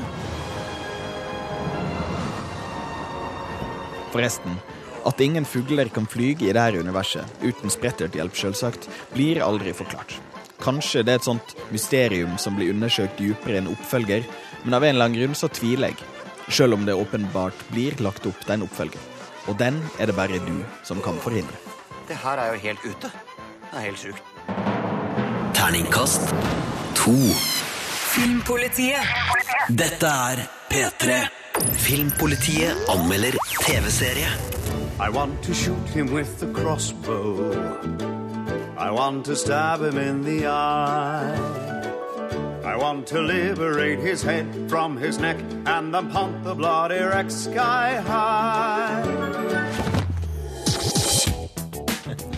Forresten, 4.12 4.60
at 5.08 5.24
ingen 5.24 5.48
fugler 5.48 5.88
kan 5.88 6.04
flyge 6.04 6.50
i 6.50 6.52
dette 6.52 6.84
universet, 6.84 7.24
uten 7.40 7.72
spretterthjelp 7.72 8.36
selvsagt, 8.36 8.92
blir 9.16 9.40
aldri 9.40 9.72
forklart. 9.72 10.20
Kanskje 10.64 11.02
det 11.04 11.12
er 11.12 11.21
et 11.21 11.26
sånt 11.26 11.50
mysterium 11.75 12.38
som 12.40 12.56
blir 12.56 12.73
undersøkt 12.73 13.18
dypere 13.21 13.59
i 13.59 13.61
en 13.61 13.68
oppfølger, 13.68 14.25
men 14.64 14.76
av 14.76 14.85
en 14.85 14.94
eller 14.94 15.11
annen 15.11 15.18
grunn 15.18 15.37
så 15.37 15.50
tviler 15.52 15.92
jeg. 15.92 16.06
Selv 16.49 16.78
om 16.78 16.87
det 16.87 16.97
åpenbart 16.97 17.66
blir 17.73 17.97
lagt 18.04 18.25
opp 18.28 18.40
til 18.44 18.56
en 18.56 18.64
oppfølger. 18.64 19.11
Og 19.49 19.59
den 19.61 19.76
er 20.00 20.09
det 20.09 20.16
bare 20.16 20.40
du 20.47 20.56
som 20.85 21.02
kan 21.04 21.21
forhindre. 21.21 21.61
Det 22.09 22.16
her 22.16 22.40
er 22.40 22.54
jo 22.54 22.62
helt 22.64 22.85
ute. 22.85 23.12
Det 23.68 23.76
er 23.76 23.85
helt 23.90 24.00
sjukt. 24.00 24.23
Terningkast 25.54 26.33
to. 26.97 27.16
Filmpolitiet. 28.14 29.04
Dette 29.68 30.09
er 30.09 30.44
P3. 30.73 31.21
Filmpolitiet 31.85 32.88
anmelder 32.88 33.37
TV-serie. 33.61 34.33
I 35.00 35.11
want 35.11 35.42
to 35.42 35.52
shoot 35.52 35.88
him 35.88 36.12
with 36.14 36.38
the 36.40 36.52
crossbow. 36.54 38.13
I 38.84 38.90
want 38.90 39.24
to 39.24 39.34
stab 39.34 39.80
him 39.80 39.96
in 39.96 40.20
the 40.20 40.46
eye. 40.46 41.32
I 42.62 42.76
want 42.76 43.06
to 43.06 43.20
liberate 43.22 43.98
his 43.98 44.22
head 44.22 44.46
from 44.68 44.98
his 44.98 45.18
neck 45.18 45.38
and 45.64 45.94
then 45.94 46.10
pump 46.10 46.44
the 46.44 46.54
bloody 46.54 47.00
wreck 47.00 47.30
sky 47.30 47.96
high. 48.04 49.00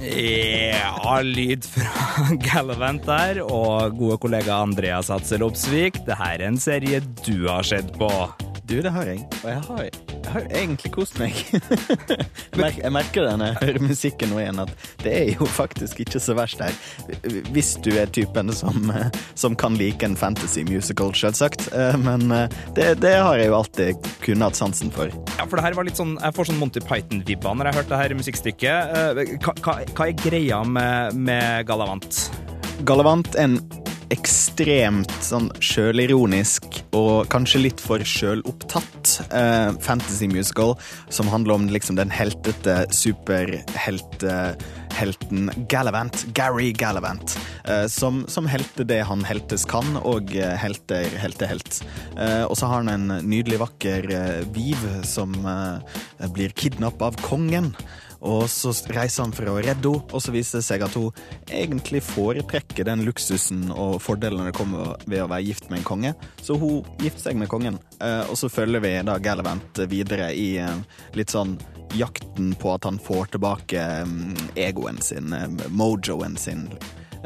Ja, 0.07 1.19
lyd 1.23 1.67
fra 1.67 2.31
Gallivant 2.47 3.03
der, 3.07 3.43
og 3.43 3.99
gode 3.99 4.23
kollega 4.23 4.63
Andreas 4.63 5.11
Hatzel 5.11 5.43
Opsvik. 5.43 5.99
Det 6.07 6.15
her 6.15 6.39
er 6.39 6.47
en 6.47 6.63
serie 6.63 7.03
du 7.27 7.49
har 7.49 7.67
sett 7.67 7.91
på. 7.99 8.13
Du, 8.63 8.79
det 8.79 8.95
har 8.95 9.11
jeg. 9.11 9.27
Og 9.43 9.51
jeg 9.51 9.63
har, 9.67 9.89
jeg 10.27 10.35
har 10.35 10.47
egentlig 10.61 10.91
kost 10.95 11.19
meg. 11.21 11.37
jeg, 12.57 12.93
merker, 12.93 13.27
det 13.27 13.35
når 13.39 13.53
jeg 13.53 13.59
hører 13.63 13.87
musikken 13.87 14.33
nå 14.33 14.41
igjen, 14.43 14.61
at 14.65 14.87
det 15.05 15.13
er 15.15 15.31
jo 15.37 15.49
faktisk 15.49 16.03
ikke 16.05 16.21
så 16.23 16.35
verst 16.39 16.63
her. 16.63 16.75
Hvis 17.55 17.75
du 17.85 17.93
er 17.97 18.11
typen 18.13 18.51
som, 18.57 18.91
som 19.39 19.57
kan 19.59 19.79
like 19.79 20.05
en 20.07 20.17
fantasy 20.19 20.65
musical, 20.67 21.15
selvsagt. 21.17 21.69
Men 22.03 22.27
det, 22.77 22.97
det 23.03 23.15
har 23.17 23.39
jeg 23.41 23.51
jo 23.53 23.59
alltid 23.61 24.11
kunnet 24.25 24.49
hatt 24.51 24.59
sansen 24.59 24.93
for. 24.95 25.13
Ja, 25.37 25.47
for 25.47 25.59
det 25.61 25.67
her 25.67 25.77
var 25.79 25.87
litt 25.89 25.99
sånn, 25.99 26.17
Jeg 26.23 26.35
får 26.37 26.51
sånn 26.51 26.61
Monty 26.61 26.83
Python-vibba 26.85 27.55
når 27.57 27.71
jeg 27.71 27.79
hørte 27.81 27.93
det 27.95 28.03
her 28.03 28.17
musikkstykket. 28.19 28.97
Eh, 28.97 29.35
Hva, 29.45 29.55
hva, 29.63 29.75
hva 29.97 30.07
er 30.11 30.17
greia 30.19 30.63
med, 30.67 31.17
med 31.29 31.67
Galavant? 31.69 32.23
Galavant 32.89 33.29
er 33.37 33.47
en 33.51 33.59
ekstremt 34.15 35.13
sånn 35.25 35.49
sjølironisk 35.63 36.83
og 36.97 37.27
kanskje 37.33 37.65
litt 37.65 37.83
for 37.83 38.03
sjølopptatt 38.07 39.17
eh, 39.35 39.71
fantasy 39.83 40.29
musical 40.31 40.77
som 41.09 41.31
handler 41.33 41.57
om 41.57 41.69
liksom 41.73 41.99
den 41.99 42.13
heltete 42.15 42.85
superhelten 42.95 44.57
Galavant, 45.69 46.23
Gary 46.35 46.73
Galavant, 46.73 47.37
eh, 47.69 47.85
som, 47.93 48.25
som 48.29 48.47
helter 48.49 48.87
det 48.89 49.03
han 49.09 49.25
heltes 49.27 49.67
kan, 49.69 49.99
og 50.01 50.33
eh, 50.37 50.55
helter 50.57 51.05
heltehelt. 51.21 51.83
Eh, 52.17 52.45
og 52.47 52.57
så 52.57 52.71
har 52.71 52.85
han 52.85 52.93
en 52.95 53.29
nydelig, 53.29 53.61
vakker 53.61 54.09
eh, 54.09 54.41
Viv 54.57 54.81
som 55.05 55.37
eh, 55.45 56.31
blir 56.33 56.55
kidnappa 56.57 57.11
av 57.11 57.21
kongen. 57.27 57.75
Og 58.27 58.49
så 58.51 58.73
reiser 58.95 59.23
han 59.23 59.35
for 59.35 59.49
å 59.51 59.57
redde 59.61 59.93
henne, 59.93 60.03
og 60.11 60.23
så 60.23 60.35
viser 60.35 60.61
det 60.61 60.67
seg 60.67 60.83
at 60.83 60.97
hun 60.99 61.15
egentlig 61.53 62.03
foretrekker 62.07 62.89
den 62.89 63.05
luksusen 63.07 63.69
og 63.71 64.01
fordelene 64.03 64.49
det 64.49 64.57
kommer 64.57 64.97
ved 65.07 65.23
å 65.23 65.31
være 65.31 65.47
gift 65.47 65.71
med 65.71 65.81
en 65.81 65.87
konge. 65.87 66.13
Så 66.43 66.59
hun 66.59 66.83
gifter 67.03 67.29
seg 67.29 67.39
med 67.39 67.51
kongen, 67.53 67.79
eh, 68.01 68.25
og 68.27 68.35
så 68.41 68.51
følger 68.51 68.83
vi 68.83 68.93
da 69.07 69.19
Galavant 69.23 69.83
videre 69.91 70.33
i 70.35 70.57
eh, 70.63 71.03
litt 71.15 71.35
sånn 71.35 71.57
jakten 71.95 72.51
på 72.59 72.73
at 72.75 72.89
han 72.89 72.99
får 72.99 73.37
tilbake 73.37 73.85
mm, 74.11 74.55
egoen 74.67 74.99
sin, 75.05 75.33
eh, 75.37 75.69
mojoen 75.71 76.39
sin. 76.41 76.69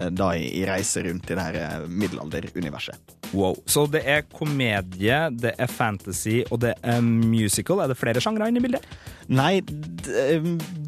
da 0.01 0.31
i, 0.33 0.47
i 0.57 0.63
reise 0.65 1.03
rundt 1.05 1.29
i 1.29 1.35
det 1.37 1.43
her 1.45 1.83
middelalderuniverset. 1.85 3.19
Wow. 3.33 3.59
Så 3.67 3.85
det 3.91 4.01
er 4.09 4.25
komedie, 4.33 5.19
det 5.31 5.53
er 5.59 5.71
fantasy 5.71 6.41
og 6.49 6.63
det 6.65 6.73
er 6.83 7.03
musical. 7.05 7.83
Er 7.83 7.93
det 7.93 7.99
flere 8.01 8.23
sjangre 8.23 8.49
inne 8.49 8.63
i 8.63 8.65
bildet? 8.65 8.87
Nei, 9.31 9.61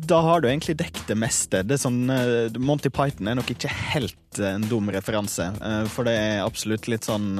da 0.06 0.20
har 0.20 0.40
du 0.40 0.48
egentlig 0.48 0.76
dekket 0.80 1.06
det 1.06 1.16
meste. 1.18 1.62
Det 1.66 1.78
sånn, 1.80 2.00
eh, 2.10 2.58
Monty 2.58 2.90
Python 2.90 3.28
er 3.30 3.36
nok 3.38 3.52
ikke 3.54 3.70
helt 3.70 4.40
eh, 4.40 4.54
en 4.56 4.66
dum 4.70 4.90
referanse, 4.92 5.46
eh, 5.62 5.84
for 5.92 6.08
det 6.08 6.16
er 6.18 6.46
absolutt 6.46 6.90
litt 6.90 7.08
sånn 7.08 7.36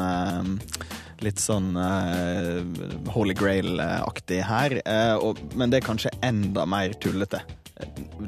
Litt 1.23 1.39
sånn 1.39 1.77
Holy 3.15 3.35
Grail-aktig 3.39 4.41
her, 4.43 4.73
men 5.55 5.71
det 5.71 5.79
er 5.79 5.85
kanskje 5.87 6.11
enda 6.27 6.65
mer 6.67 6.97
tullete. 6.99 7.39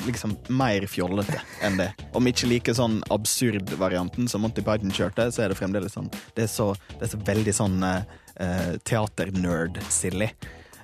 Liksom 0.07 0.37
mer 0.55 0.87
fjollete 0.87 1.41
enn 1.67 1.81
det. 1.81 1.89
Om 2.15 2.31
ikke 2.31 2.53
like 2.53 2.77
sånn 2.79 3.01
absurd 3.11 3.75
varianten 3.81 4.31
som 4.31 4.47
Monty 4.47 4.63
Python 4.63 4.95
kjørte, 4.95 5.27
så 5.35 5.43
er 5.43 5.51
det 5.51 5.59
fremdeles 5.59 5.99
sånn 5.99 6.07
Det 6.39 6.47
er 6.47 6.53
så, 6.55 6.69
det 6.93 7.09
er 7.09 7.13
så 7.17 7.23
veldig 7.27 7.57
sånn 7.59 7.83
uh, 7.83 8.79
teater-nerd-silly. 8.87 10.31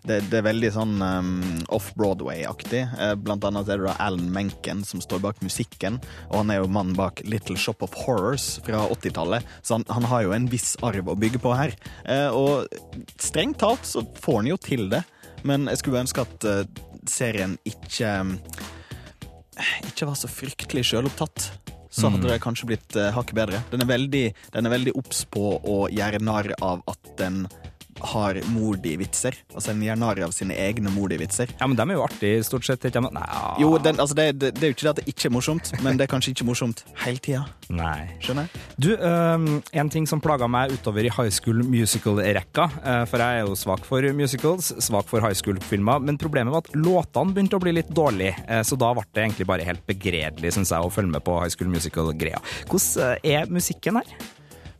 Det, 0.07 0.21
det 0.31 0.41
er 0.41 0.47
veldig 0.47 0.71
sånn 0.75 0.95
um, 1.03 1.33
off-Broadway-aktig. 1.77 2.83
Eh, 2.97 3.15
blant 3.21 3.45
annet 3.47 3.69
er 3.69 3.81
det 3.81 3.91
da 3.91 3.97
Alan 4.01 4.31
Menken 4.33 4.83
som 4.87 5.03
står 5.05 5.23
bak 5.25 5.43
musikken, 5.45 6.01
og 6.31 6.41
han 6.41 6.53
er 6.55 6.63
jo 6.63 6.71
mannen 6.73 6.97
bak 6.99 7.23
Little 7.29 7.59
Shop 7.61 7.85
of 7.85 7.97
Horrors 8.05 8.55
fra 8.67 8.87
80-tallet, 8.89 9.47
så 9.63 9.79
han, 9.79 9.87
han 9.93 10.09
har 10.11 10.25
jo 10.27 10.35
en 10.37 10.49
viss 10.51 10.73
arv 10.87 11.13
å 11.13 11.19
bygge 11.21 11.43
på 11.45 11.55
her. 11.57 11.77
Eh, 12.09 12.29
og 12.33 12.71
strengt 13.21 13.61
talt 13.61 13.89
så 13.89 14.05
får 14.23 14.43
han 14.43 14.53
jo 14.53 14.61
til 14.61 14.89
det, 14.93 15.05
men 15.45 15.69
jeg 15.71 15.83
skulle 15.83 16.05
ønske 16.05 16.25
at 16.25 16.49
eh, 16.49 16.65
serien 17.09 17.59
ikke 17.69 18.15
ikke 19.85 20.09
var 20.09 20.17
så 20.17 20.31
fryktelig 20.31 20.87
sjølopptatt. 20.89 21.51
Så 21.91 22.07
hadde 22.07 22.29
det 22.31 22.39
kanskje 22.43 22.69
blitt 22.71 22.95
uh, 22.95 23.09
hakket 23.17 23.35
bedre. 23.35 23.61
Den 23.73 23.83
er 23.83 23.89
veldig, 23.91 24.23
den 24.55 24.69
er 24.69 24.73
veldig 24.73 24.93
obs 24.99 25.25
på 25.27 25.57
å 25.59 25.79
gjøre 25.91 26.21
narr 26.23 26.53
av 26.63 26.85
at 26.91 27.11
den 27.19 27.43
har 28.13 28.41
Mordi-vitser. 28.51 29.37
Altså 29.55 29.75
En 29.75 29.83
gjør 29.85 29.99
narr 30.01 30.23
av 30.27 30.35
sine 30.37 30.57
egne 30.59 30.93
Mordi-vitser. 30.95 31.55
Ja, 31.61 31.69
men 31.69 31.79
de 31.79 31.87
er 31.87 31.99
jo 31.99 32.05
artige, 32.07 32.45
stort 32.47 32.67
sett. 32.67 32.85
Ikke? 32.89 33.03
Nei, 33.15 33.27
Jo, 33.61 33.73
den, 33.83 34.01
altså 34.01 34.17
det, 34.19 34.33
det, 34.41 34.55
det 34.59 34.67
er 34.67 34.73
jo 34.73 34.77
ikke 34.77 34.87
det 34.87 34.93
at 34.95 35.03
det 35.03 35.15
ikke 35.15 35.29
er 35.31 35.35
morsomt, 35.35 35.73
men 35.85 35.99
det 35.99 36.07
er 36.07 36.13
kanskje 36.13 36.35
ikke 36.35 36.49
morsomt 36.49 36.85
hele 37.05 37.23
tida. 37.23 37.45
Nei. 37.71 38.09
Skjønner 38.25 38.49
jeg? 38.49 38.63
Du, 38.81 38.91
um, 38.97 39.47
en 39.83 39.93
ting 39.93 40.09
som 40.11 40.23
plaga 40.23 40.49
meg 40.51 40.75
utover 40.75 41.07
i 41.07 41.13
high 41.13 41.31
school 41.35 41.63
musical-rekka, 41.67 42.67
øh, 42.81 43.05
for 43.11 43.23
jeg 43.23 43.41
er 43.43 43.47
jo 43.47 43.59
svak 43.59 43.85
for 43.87 44.11
musicals, 44.17 44.73
svak 44.83 45.09
for 45.11 45.23
high 45.25 45.37
school-filmer, 45.37 46.03
men 46.03 46.19
problemet 46.21 46.55
var 46.55 46.65
at 46.65 46.75
låtene 46.75 47.37
begynte 47.37 47.61
å 47.61 47.63
bli 47.63 47.77
litt 47.79 47.93
dårlige, 47.95 48.35
eh, 48.47 48.65
så 48.67 48.79
da 48.81 48.93
ble 48.97 49.07
det 49.15 49.25
egentlig 49.27 49.49
bare 49.51 49.67
helt 49.67 49.87
begredelig, 49.89 50.55
syns 50.57 50.75
jeg, 50.75 50.83
å 50.83 50.93
følge 50.93 51.15
med 51.15 51.25
på 51.27 51.39
high 51.43 51.53
school 51.53 51.71
musical-greia. 51.73 52.43
Hvordan 52.71 53.17
øh, 53.21 53.33
er 53.37 53.51
musikken 53.51 54.01
her? 54.01 54.39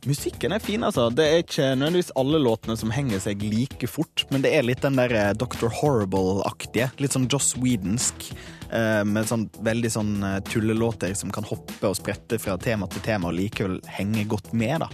Musikken 0.09 0.49
er 0.55 0.59
fin, 0.63 0.81
altså. 0.81 1.09
Det 1.13 1.25
er 1.29 1.43
ikke 1.43 1.65
nødvendigvis 1.77 2.07
alle 2.17 2.39
låtene 2.41 2.73
som 2.79 2.89
henger 2.89 3.19
seg 3.21 3.43
like 3.45 3.85
fort, 3.85 4.23
men 4.33 4.41
det 4.41 4.49
er 4.57 4.63
litt 4.65 4.81
den 4.81 4.95
der 4.97 5.11
eh, 5.13 5.33
Dr. 5.37 5.67
Horrible-aktige. 5.77 6.87
Litt 6.97 7.13
sånn 7.13 7.27
Joss 7.29 7.51
Wedensk. 7.61 8.31
eh, 8.73 9.03
Med 9.05 9.29
sånn 9.29 9.43
veldig 9.61 9.91
sånn 9.93 10.15
eh, 10.25 10.39
tullelåter 10.49 11.13
som 11.13 11.29
kan 11.31 11.45
hoppe 11.45 11.91
og 11.91 11.99
sprette 11.99 12.39
fra 12.41 12.55
tema 12.57 12.87
til 12.89 13.03
tema 13.05 13.29
og 13.29 13.37
likevel 13.37 13.77
henge 13.93 14.23
godt 14.31 14.49
med. 14.57 14.81
da. 14.81 14.89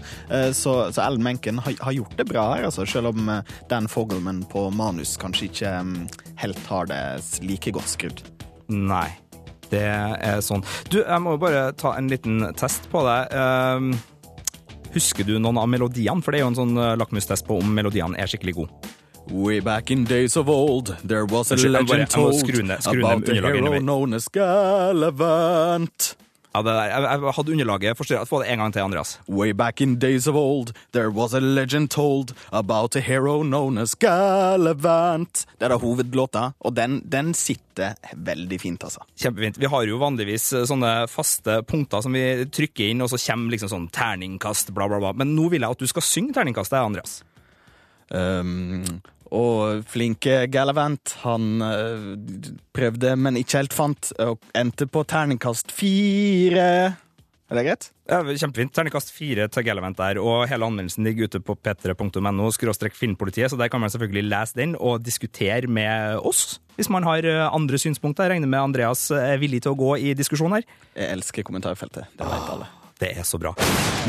Så, 0.51 0.73
så 0.91 1.05
Ellen 1.05 1.23
Menken 1.23 1.61
har, 1.63 1.77
har 1.87 1.95
gjort 1.95 2.17
det 2.19 2.27
bra 2.27 2.43
her, 2.55 2.65
altså, 2.67 2.83
selv 2.85 3.13
om 3.13 3.31
Dan 3.71 3.87
Fogelman 3.87 4.43
på 4.51 4.65
manus 4.75 5.15
kanskje 5.21 5.47
ikke 5.47 5.71
mm, 5.87 5.95
helt 6.43 6.67
har 6.67 6.91
det 6.91 6.99
like 7.47 7.71
godt 7.71 7.93
skrudd. 7.95 8.21
Nei. 8.67 9.07
Det 9.71 9.83
er 9.83 10.39
sånn. 10.43 10.61
Du, 10.91 11.01
jeg 11.01 11.19
må 11.23 11.33
jo 11.35 11.41
bare 11.41 11.65
ta 11.79 11.95
en 11.99 12.07
liten 12.11 12.43
test 12.59 12.85
på 12.91 13.01
deg. 13.07 13.33
Ehm, 13.35 13.89
husker 14.94 15.27
du 15.27 15.38
noen 15.39 15.58
av 15.60 15.67
melodiene? 15.72 16.24
For 16.24 16.32
det 16.32 16.41
er 16.41 16.46
jo 16.46 16.51
en 16.53 16.60
sånn 16.62 16.77
øh, 16.77 16.94
lakmustest 17.00 17.48
på 17.48 17.60
om 17.62 17.74
melodiene 17.75 18.20
er 18.20 18.29
skikkelig 18.32 18.56
gode. 18.62 18.94
Way 19.27 19.60
back 19.60 19.91
in 19.91 20.06
days 20.08 20.38
of 20.39 20.48
old, 20.48 20.96
there 21.03 21.25
was 21.25 21.51
a 21.51 21.58
legend 21.58 22.10
told 22.10 22.39
about 22.88 23.27
a 23.27 23.34
hero 23.34 23.79
known 23.79 24.13
as 24.13 24.29
Galavant. 24.29 26.15
Ja, 26.57 26.63
det 26.65 26.73
der, 26.73 26.87
jeg, 26.89 27.21
jeg 27.21 27.33
hadde 27.37 27.53
underlaget 27.53 27.97
forstyrra. 27.99 28.25
Få 28.25 28.39
det 28.41 28.49
en 28.49 28.63
gang 28.63 28.73
til, 28.73 28.81
Andreas. 28.81 29.11
Way 29.29 29.53
back 29.53 29.81
in 29.81 29.97
days 30.01 30.25
of 30.27 30.35
old, 30.35 30.71
there 30.91 31.11
was 31.13 31.35
a 31.37 31.41
legend 31.41 31.91
told 31.93 32.33
about 32.49 32.95
a 32.95 33.01
hero 33.03 33.43
known 33.43 33.77
as 33.77 33.93
Galavant. 33.93 35.45
Det 35.60 35.67
er 35.67 35.75
da 35.75 35.77
hovedlåta, 35.82 36.47
og 36.58 36.73
den, 36.73 37.01
den 37.05 37.34
sitter 37.38 37.93
veldig 38.13 38.60
fint, 38.62 38.88
altså. 38.88 39.05
Kjempefint. 39.21 39.60
Vi 39.62 39.69
har 39.69 39.86
jo 39.86 40.01
vanligvis 40.01 40.49
eh, 40.58 40.65
sånne 40.65 40.93
faste 41.12 41.60
punkter 41.69 42.01
som 42.01 42.17
vi 42.17 42.47
trykker 42.49 42.89
inn, 42.89 43.05
og 43.05 43.13
så 43.13 43.21
kommer 43.21 43.53
liksom 43.53 43.73
sånn 43.75 43.89
terningkast, 43.93 44.73
bla, 44.73 44.89
bla, 44.89 45.01
bla. 45.03 45.13
Men 45.21 45.36
nå 45.38 45.51
vil 45.53 45.62
jeg 45.62 45.77
at 45.77 45.86
du 45.86 45.93
skal 45.93 46.05
synge 46.05 46.34
terningkastet, 46.39 46.82
Andreas. 46.82 47.19
Um, 48.10 48.82
og 49.35 49.83
flinke 49.89 50.45
Galavant, 50.51 51.17
han 51.23 51.63
eh, 51.65 52.07
prøvde, 52.75 53.15
men 53.19 53.39
ikke 53.39 53.61
helt 53.63 53.75
fant, 53.75 54.13
og 54.23 54.39
endte 54.57 54.87
på 54.91 55.03
terningkast 55.07 55.73
fire. 55.75 56.69
Er 57.47 57.55
det 57.55 57.63
greit? 57.63 57.89
Ja, 58.11 58.19
kjempefint. 58.23 58.73
Terningkast 58.75 59.13
fire 59.15 59.47
til 59.51 59.63
Galavant 59.67 59.97
der, 59.99 60.19
og 60.19 60.45
hele 60.51 60.67
anmeldelsen 60.67 61.07
ligger 61.07 61.29
ute 61.29 61.41
på 61.43 61.55
p3.no 61.55 62.51
skråstrek 62.55 62.95
filmpolitiet, 62.95 63.51
så 63.51 63.59
der 63.59 63.71
kan 63.71 63.83
man 63.83 63.91
selvfølgelig 63.93 64.27
lese 64.27 64.59
den 64.59 64.75
og 64.75 65.03
diskutere 65.05 65.67
med 65.67 66.19
oss 66.27 66.59
hvis 66.77 66.91
man 66.93 67.07
har 67.07 67.25
eh, 67.25 67.43
andre 67.47 67.79
synspunkter. 67.81 68.27
Jeg 68.27 68.37
regner 68.37 68.51
med 68.51 68.61
Andreas 68.61 69.07
er 69.15 69.39
villig 69.41 69.63
til 69.65 69.73
å 69.73 69.79
gå 69.79 69.95
i 69.97 70.13
diskusjon 70.17 70.53
her. 70.59 70.67
Jeg 70.93 71.09
elsker 71.15 71.47
kommentarfeltet. 71.47 72.11
Det 72.19 72.27
vet 72.27 72.51
alle. 72.53 72.69
Det 72.97 73.13
er 73.17 73.25
så 73.25 73.37
bra. 73.41 73.53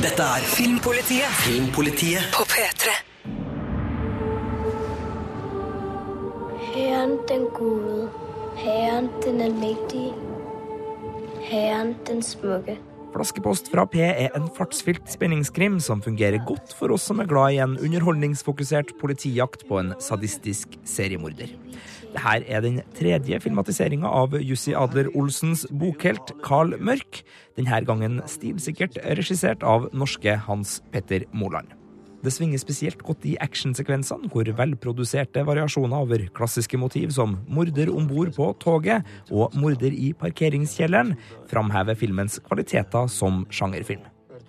Dette 0.01 0.25
er 0.25 0.49
Filmpolitiet 0.53 1.45
Filmpolitiet 1.45 2.33
på 2.33 2.45
P3. 2.49 3.08
Herren 6.99 7.21
den 7.29 7.45
gode, 7.55 8.09
Herren 8.59 9.07
den 9.23 9.37
allmektige, 9.41 10.17
Herren 11.47 11.93
den 12.09 12.25
smukke. 12.27 12.75
Flaskepost 13.15 13.71
fra 13.71 13.85
P 13.87 14.01
er 14.03 14.35
en 14.35 14.49
fartsfylt 14.57 15.07
spenningskrim 15.07 15.79
som 15.79 16.03
fungerer 16.03 16.43
godt 16.49 16.75
for 16.75 16.91
oss 16.91 17.07
som 17.07 17.23
er 17.23 17.31
glad 17.31 17.55
i 17.55 17.63
en 17.63 17.79
underholdningsfokusert 17.79 18.97
politijakt 18.99 19.63
på 19.71 19.79
en 19.79 19.95
sadistisk 20.03 20.75
seriemorder. 20.83 21.55
Dette 22.19 22.37
er 22.51 22.67
den 22.67 22.83
tredje 22.99 23.39
filmatiseringa 23.47 24.11
av 24.11 24.35
Jussi 24.43 24.75
Adler 24.75 25.15
Olsens 25.15 25.69
bokhelt 25.71 26.35
Carl 26.43 26.75
Mørk, 26.83 27.23
denne 27.55 27.85
gangen 27.87 28.25
stilsikkert 28.27 28.99
regissert 29.07 29.63
av 29.63 29.87
norske 29.95 30.35
Hans 30.51 30.81
Petter 30.91 31.31
Moland. 31.31 31.78
Det 32.19 32.33
svinger 32.35 32.59
spesielt 32.59 33.03
godt 33.07 33.27
i 33.31 33.37
actionsekvensene, 33.39 34.27
hvor 34.33 34.49
velproduserte 34.59 35.45
variasjoner 35.47 36.03
over 36.03 36.25
klassiske 36.35 36.81
motiv 36.81 37.13
som 37.15 37.37
morder 37.47 37.93
om 37.95 38.09
bord 38.11 38.33
på 38.35 38.49
toget 38.59 39.07
og 39.31 39.55
morder 39.55 39.95
i 39.95 40.11
parkeringskjelleren 40.19 41.15
framhever 41.51 41.99
filmens 41.99 42.41
kvaliteter 42.49 43.07
som 43.13 43.45
sjangerfilm. 43.55 44.03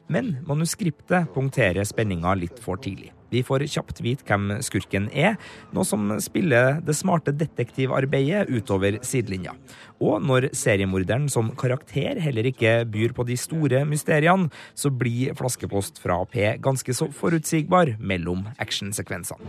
Men 0.10 0.39
manuskriptet 0.49 1.29
punkterer 1.36 1.86
spenninga 1.86 2.34
litt 2.41 2.58
for 2.63 2.82
tidlig. 2.82 3.13
Vi 3.30 3.44
får 3.46 3.68
kjapt 3.70 4.02
vite 4.06 4.26
hvem 4.28 4.58
skurken 4.65 5.10
er, 5.13 5.38
noe 5.76 5.86
som 5.88 6.12
spiller 6.24 6.80
det 6.86 6.96
smarte 6.98 7.34
detektivarbeidet 7.36 8.50
utover 8.50 9.00
sidelinja. 9.06 9.56
Og 10.00 10.24
når 10.24 10.50
seriemorderen 10.56 11.28
som 11.32 11.52
karakter 11.60 12.22
heller 12.24 12.48
ikke 12.50 12.86
byr 12.89 13.13
på 13.15 13.28
de 13.28 13.38
store 13.39 13.84
mysteriene, 13.89 14.50
så 14.74 14.92
blir 14.92 15.36
Flaskepost 15.39 16.00
fra 16.02 16.22
P 16.30 16.56
ganske 16.63 16.96
så 16.96 17.10
forutsigbar 17.15 17.96
mellom 18.00 18.48
actionsekvensene. 18.58 19.44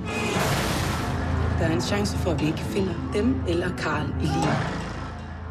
Det 1.60 1.66
er 1.68 1.74
en 1.76 1.82
chance 1.84 2.16
for, 2.22 2.32
at 2.32 2.40
vi 2.40 2.54
ikke 2.54 2.70
finner 2.72 3.00
dem 3.12 3.34
eller 3.48 3.74
Carl 3.76 4.08
i 4.24 4.28
livet. 4.30 4.86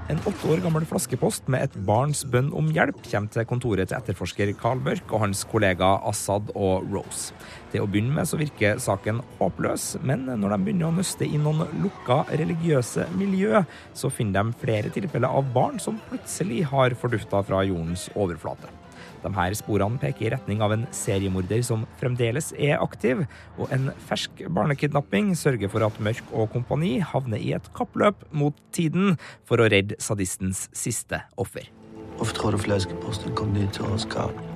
En 0.10 0.18
åtte 0.26 0.48
år 0.50 0.58
gammel 0.64 0.88
flaskepost 0.90 1.46
med 1.54 1.68
et 1.68 1.76
barns 1.86 2.24
bønn 2.26 2.48
om 2.58 2.72
hjelp 2.74 2.98
kommer 3.06 3.30
til 3.30 3.46
kontoret 3.46 3.92
til 3.92 3.98
etterforsker 4.00 4.56
Carl 4.58 4.82
Mørk 4.82 5.12
og 5.14 5.22
hans 5.22 5.44
kollega 5.52 5.92
Assad 6.10 6.50
og 6.56 6.88
Rose. 6.90 7.36
Til 7.70 7.84
å 7.84 7.90
begynne 7.90 8.16
med 8.16 8.26
så 8.26 8.40
virker 8.40 8.82
saken 8.82 9.22
håpløs, 9.38 9.92
men 10.02 10.26
når 10.42 10.56
de 10.56 10.60
begynner 10.66 10.90
å 10.90 10.96
nøste 10.98 11.28
i 11.28 11.38
noen 11.42 11.68
lukka 11.84 12.24
religiøse 12.32 13.06
miljø, 13.20 13.62
så 13.94 14.10
finner 14.14 14.42
de 14.42 14.60
flere 14.64 14.90
tilfeller 14.94 15.30
av 15.30 15.54
barn 15.54 15.78
som 15.82 16.02
plutselig 16.10 16.64
har 16.72 16.98
fordufta 16.98 17.44
fra 17.46 17.62
jordens 17.68 18.08
overflate. 18.18 18.72
De 19.20 19.32
her 19.36 19.56
sporene 19.58 20.00
peker 20.00 20.26
i 20.28 20.32
retning 20.34 20.62
av 20.64 20.74
en 20.74 20.86
seriemorder 20.96 21.64
som 21.68 21.86
fremdeles 22.00 22.54
er 22.56 22.80
aktiv, 22.80 23.26
og 23.60 23.74
en 23.76 23.90
fersk 24.10 24.46
barnekidnapping 24.48 25.34
sørger 25.38 25.72
for 25.72 25.86
at 25.86 26.00
Mørk 26.04 26.32
og 26.32 26.54
kompani 26.56 26.98
havner 27.04 27.42
i 27.42 27.52
et 27.58 27.68
kappløp 27.76 28.24
mot 28.32 28.56
tiden 28.76 29.18
for 29.50 29.60
å 29.60 29.68
redde 29.72 30.00
sadistens 30.04 30.68
siste 30.72 31.22
offer. 31.38 31.68
Hvorfor 32.16 32.40
tror 32.40 32.56
du 32.56 32.64
flaskeposten 32.64 33.36
kom 33.36 33.54
ned 33.56 33.70
til 33.76 33.92
oss, 33.92 34.08
Karl? 34.10 34.49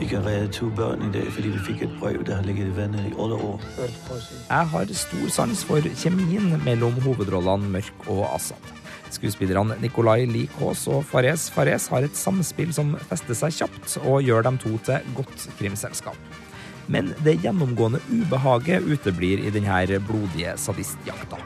Vi 0.00 0.06
kan 0.08 0.24
redde 0.24 0.48
to 0.48 0.70
barn 0.72 1.02
i 1.04 1.10
dag, 1.12 1.26
fordi 1.28 1.50
vi 1.52 1.58
fikk 1.60 1.82
et 1.84 1.96
brev 2.00 2.22
der 2.24 2.38
har 2.38 2.46
ligget 2.46 2.70
i 2.70 2.76
vannet 2.76 3.10
i 3.10 3.14
alle 3.20 3.36
år. 3.36 3.64
Jeg 4.48 4.68
har 4.72 4.92
stor 4.96 5.26
sans 5.34 5.64
for 5.68 5.88
kjemien 6.02 6.54
mellom 6.64 6.96
hovedrollene 7.04 7.68
Mørk 7.74 8.08
og 8.08 8.22
Assad. 8.30 8.70
Skuespillerne 9.12 9.76
Nicolay 9.82 10.24
Likås 10.24 10.86
og 10.88 11.04
Fares 11.04 11.50
Fares 11.52 11.90
har 11.92 12.06
et 12.06 12.16
samspill 12.16 12.72
som 12.72 12.94
fester 13.10 13.36
seg 13.36 13.58
kjapt, 13.58 13.98
og 14.06 14.24
gjør 14.24 14.48
dem 14.48 14.56
to 14.64 14.72
til 14.88 15.12
godt 15.18 15.48
krimselskap. 15.60 16.16
Men 16.88 17.12
det 17.20 17.36
gjennomgående 17.44 18.00
ubehaget 18.08 18.88
uteblir 18.88 19.44
i 19.44 19.52
denne 19.52 20.00
blodige 20.08 20.56
sadistjakta. 20.56 21.44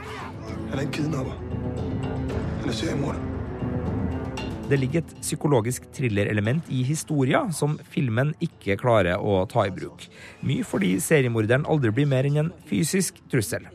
Det 4.65 4.79
ligger 4.81 5.03
et 5.03 5.11
psykologisk 5.21 5.85
thrillerelement 5.93 6.65
i 6.73 6.81
historia 6.89 7.43
som 7.53 7.75
filmen 7.93 8.31
ikke 8.45 8.79
klarer 8.81 9.21
å 9.21 9.43
ta 9.51 9.67
i 9.69 9.73
bruk. 9.75 10.07
Mye 10.41 10.65
fordi 10.65 10.95
seriemorderen 11.05 11.67
aldri 11.69 11.93
blir 11.93 12.09
mer 12.09 12.25
enn 12.25 12.41
en 12.47 12.53
fysisk 12.71 13.21
trussel. 13.29 13.67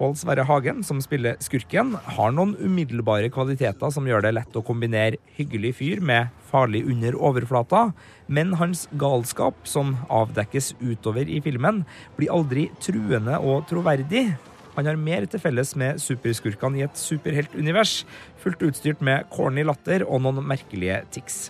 Pål 0.00 0.16
Sverre 0.18 0.42
Hagen, 0.48 0.82
som 0.82 0.98
spiller 1.04 1.36
skurken, 1.38 1.94
har 1.94 2.34
noen 2.34 2.56
umiddelbare 2.58 3.30
kvaliteter 3.30 3.94
som 3.94 4.08
gjør 4.08 4.24
det 4.26 4.34
lett 4.34 4.58
å 4.58 4.64
kombinere 4.66 5.20
hyggelig 5.36 5.76
fyr 5.78 6.02
med 6.02 6.32
farlig 6.50 6.82
under 6.90 7.14
overflata, 7.22 7.92
men 8.26 8.56
hans 8.58 8.88
galskap, 8.98 9.62
som 9.62 9.94
avdekkes 10.10 10.74
utover 10.82 11.30
i 11.30 11.38
filmen, 11.44 11.84
blir 12.18 12.34
aldri 12.34 12.66
truende 12.82 13.38
og 13.38 13.68
troverdig. 13.70 14.32
Han 14.76 14.88
har 14.88 15.00
mer 15.00 15.26
til 15.28 15.42
felles 15.42 15.74
med 15.78 16.00
superskurkene 16.00 16.80
i 16.80 16.84
et 16.86 16.98
superheltunivers, 16.98 18.02
fullt 18.40 18.62
utstyrt 18.68 19.02
med 19.04 19.28
corny 19.32 19.66
latter 19.68 20.06
og 20.06 20.22
noen 20.24 20.40
merkelige 20.48 21.02
tics. 21.12 21.42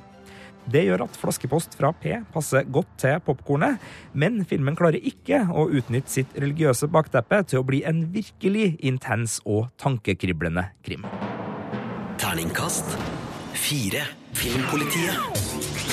Det 0.73 0.85
gjør 0.87 1.07
at 1.09 1.17
flaskepost 1.19 1.75
fra 1.75 1.91
P 1.99 2.21
passer 2.35 2.69
godt 2.71 2.93
til 3.03 3.19
popkornet, 3.27 3.83
men 4.15 4.45
filmen 4.47 4.79
klarer 4.79 5.03
ikke 5.03 5.41
å 5.51 5.67
utnytte 5.75 6.13
sitt 6.13 6.37
religiøse 6.39 6.87
bakteppe 6.93 7.43
til 7.51 7.63
å 7.63 7.67
bli 7.67 7.83
en 7.89 8.05
virkelig 8.15 8.77
intens 8.79 9.41
og 9.43 9.73
tankekriblende 9.83 10.69
krim. 10.87 11.09
Terningkast 12.23 12.95
fire. 13.59 14.07
Filmpolitiet. 14.33 15.92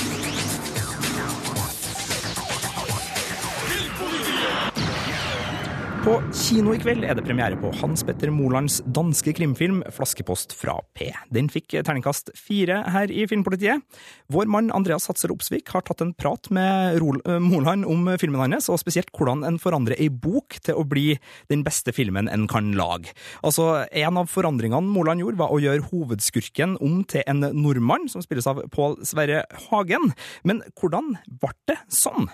På 6.00 6.14
kino 6.32 6.72
i 6.72 6.78
kveld 6.80 7.04
er 7.04 7.12
det 7.12 7.26
premiere 7.26 7.58
på 7.60 7.68
Hans 7.76 8.00
Petter 8.08 8.30
Molands 8.32 8.78
danske 8.88 9.34
krimfilm 9.36 9.82
'Flaskepost 9.92 10.54
fra 10.56 10.78
P'. 10.96 11.10
Den 11.28 11.50
fikk 11.52 11.74
terningkast 11.76 12.32
fire 12.40 12.78
her 12.88 13.12
i 13.12 13.26
Filmpolitiet. 13.28 13.84
Vår 14.32 14.48
mann 14.48 14.72
Andreas 14.72 15.10
Hatser 15.10 15.28
Opsvik 15.34 15.68
har 15.74 15.84
tatt 15.84 16.00
en 16.00 16.14
prat 16.16 16.48
med 16.48 16.96
eh, 16.96 17.36
Moland 17.44 17.84
om 17.84 18.08
filmen 18.16 18.40
hans, 18.40 18.70
og 18.72 18.80
spesielt 18.80 19.12
hvordan 19.12 19.44
en 19.44 19.60
forandrer 19.60 20.00
ei 20.00 20.08
bok 20.08 20.56
til 20.64 20.80
å 20.80 20.88
bli 20.88 21.18
den 21.52 21.68
beste 21.68 21.92
filmen 21.92 22.32
en 22.32 22.48
kan 22.48 22.72
lage. 22.72 23.12
Altså, 23.44 23.84
En 23.92 24.16
av 24.16 24.32
forandringene 24.32 24.88
Moland 24.88 25.20
gjorde, 25.20 25.36
var 25.36 25.52
å 25.52 25.60
gjøre 25.60 25.90
hovedskurken 25.92 26.78
om 26.80 27.04
til 27.04 27.28
en 27.28 27.44
nordmann, 27.52 28.08
som 28.08 28.24
spilles 28.24 28.48
av 28.48 28.64
Pål 28.72 29.02
Sverre 29.04 29.44
Hagen. 29.68 30.14
Men 30.44 30.64
hvordan 30.80 31.18
ble 31.28 31.52
det 31.68 31.82
sånn? 31.92 32.32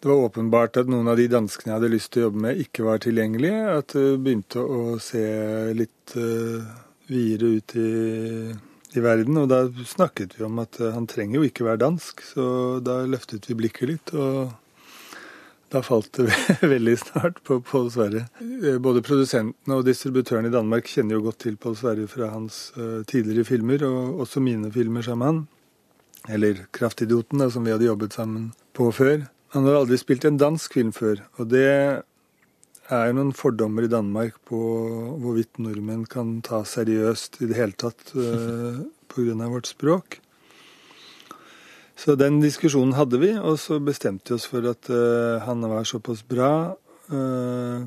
Det 0.00 0.08
var 0.08 0.16
åpenbart 0.16 0.76
at 0.76 0.90
noen 0.92 1.08
av 1.08 1.16
de 1.16 1.24
danskene 1.32 1.72
jeg 1.72 1.78
hadde 1.78 1.88
lyst 1.94 2.10
til 2.12 2.20
å 2.20 2.26
jobbe 2.26 2.42
med, 2.44 2.58
ikke 2.60 2.84
var 2.84 3.00
tilgjengelige. 3.00 3.62
At 3.78 3.94
det 3.96 4.18
begynte 4.22 4.60
å 4.60 4.80
se 5.00 5.22
litt 5.76 6.16
uh, 6.20 6.66
videre 7.08 7.56
ut 7.56 7.74
i, 7.80 7.92
i, 8.92 9.00
verden. 9.00 9.40
Og 9.40 9.48
da 9.50 9.62
snakket 9.88 10.36
vi 10.36 10.44
om 10.44 10.60
at 10.60 10.76
uh, 10.82 10.92
han 10.92 11.08
trenger 11.08 11.40
jo 11.40 11.48
ikke 11.48 11.64
være 11.64 11.80
dansk, 11.86 12.20
så 12.34 12.46
da 12.84 13.00
løftet 13.08 13.48
vi 13.48 13.56
blikket 13.56 13.88
litt. 13.88 14.12
Og 14.12 14.52
da 15.72 15.80
falt 15.82 16.20
det 16.20 16.28
veldig 16.74 16.96
snart 17.00 17.40
på 17.48 17.58
Pål 17.64 17.88
Sverre. 17.94 18.26
Eh, 18.44 18.76
både 18.78 19.02
produsentene 19.06 19.78
og 19.80 19.88
distributøren 19.88 20.46
i 20.46 20.52
Danmark 20.52 20.92
kjenner 20.92 21.16
jo 21.16 21.24
godt 21.30 21.40
til 21.46 21.56
Pål 21.58 21.78
Sverre 21.80 22.04
fra 22.10 22.28
hans 22.34 22.68
tidligere 23.08 23.48
filmer, 23.48 23.88
og 23.88 24.26
også 24.26 24.44
mine 24.44 24.68
filmer 24.76 25.08
sammen 25.08 25.24
med 25.24 25.32
han. 25.32 25.46
Eller 26.36 26.62
Kraftidioten, 26.74 27.40
da, 27.40 27.48
som 27.50 27.64
vi 27.64 27.72
hadde 27.72 27.88
jobbet 27.88 28.18
sammen 28.18 28.52
på 28.76 28.90
før. 28.94 29.24
Han 29.54 29.66
har 29.66 29.78
aldri 29.78 29.98
spilt 30.00 30.26
en 30.26 30.38
dansk 30.40 30.74
film 30.78 30.92
før, 30.94 31.22
og 31.38 31.50
det 31.52 31.66
er 31.66 33.08
jo 33.08 33.16
noen 33.16 33.32
fordommer 33.34 33.86
i 33.86 33.90
Danmark 33.90 34.38
på 34.46 34.58
hvorvidt 35.22 35.60
nordmenn 35.62 36.04
kan 36.10 36.38
ta 36.46 36.62
seriøst 36.66 37.40
i 37.42 37.50
det 37.50 37.58
hele 37.58 37.76
tatt 37.78 38.14
uh, 38.14 38.82
pga. 39.10 39.48
vårt 39.50 39.70
språk. 39.70 40.20
Så 41.96 42.14
den 42.20 42.40
diskusjonen 42.42 42.94
hadde 42.94 43.18
vi, 43.22 43.32
og 43.38 43.58
så 43.58 43.78
bestemte 43.80 44.34
vi 44.34 44.36
oss 44.36 44.48
for 44.50 44.66
at 44.68 44.90
uh, 44.92 45.42
han 45.46 45.64
var 45.64 45.86
såpass 45.88 46.22
bra 46.28 46.74
uh, 47.12 47.86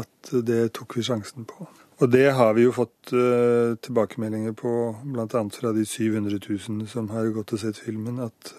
at 0.00 0.32
det 0.46 0.72
tok 0.74 0.96
vi 0.98 1.06
sjansen 1.06 1.46
på. 1.46 1.68
Og 2.00 2.08
det 2.08 2.30
har 2.32 2.54
vi 2.56 2.64
jo 2.64 2.72
fått 2.72 3.12
uh, 3.12 3.76
tilbakemeldinger 3.84 4.56
på, 4.56 4.72
bl.a. 5.04 5.44
fra 5.52 5.72
de 5.76 5.84
700 5.84 6.40
000 6.40 6.88
som 6.88 7.10
har 7.12 7.30
gått 7.36 7.54
og 7.54 7.62
sett 7.62 7.78
filmen, 7.78 8.18
at 8.24 8.54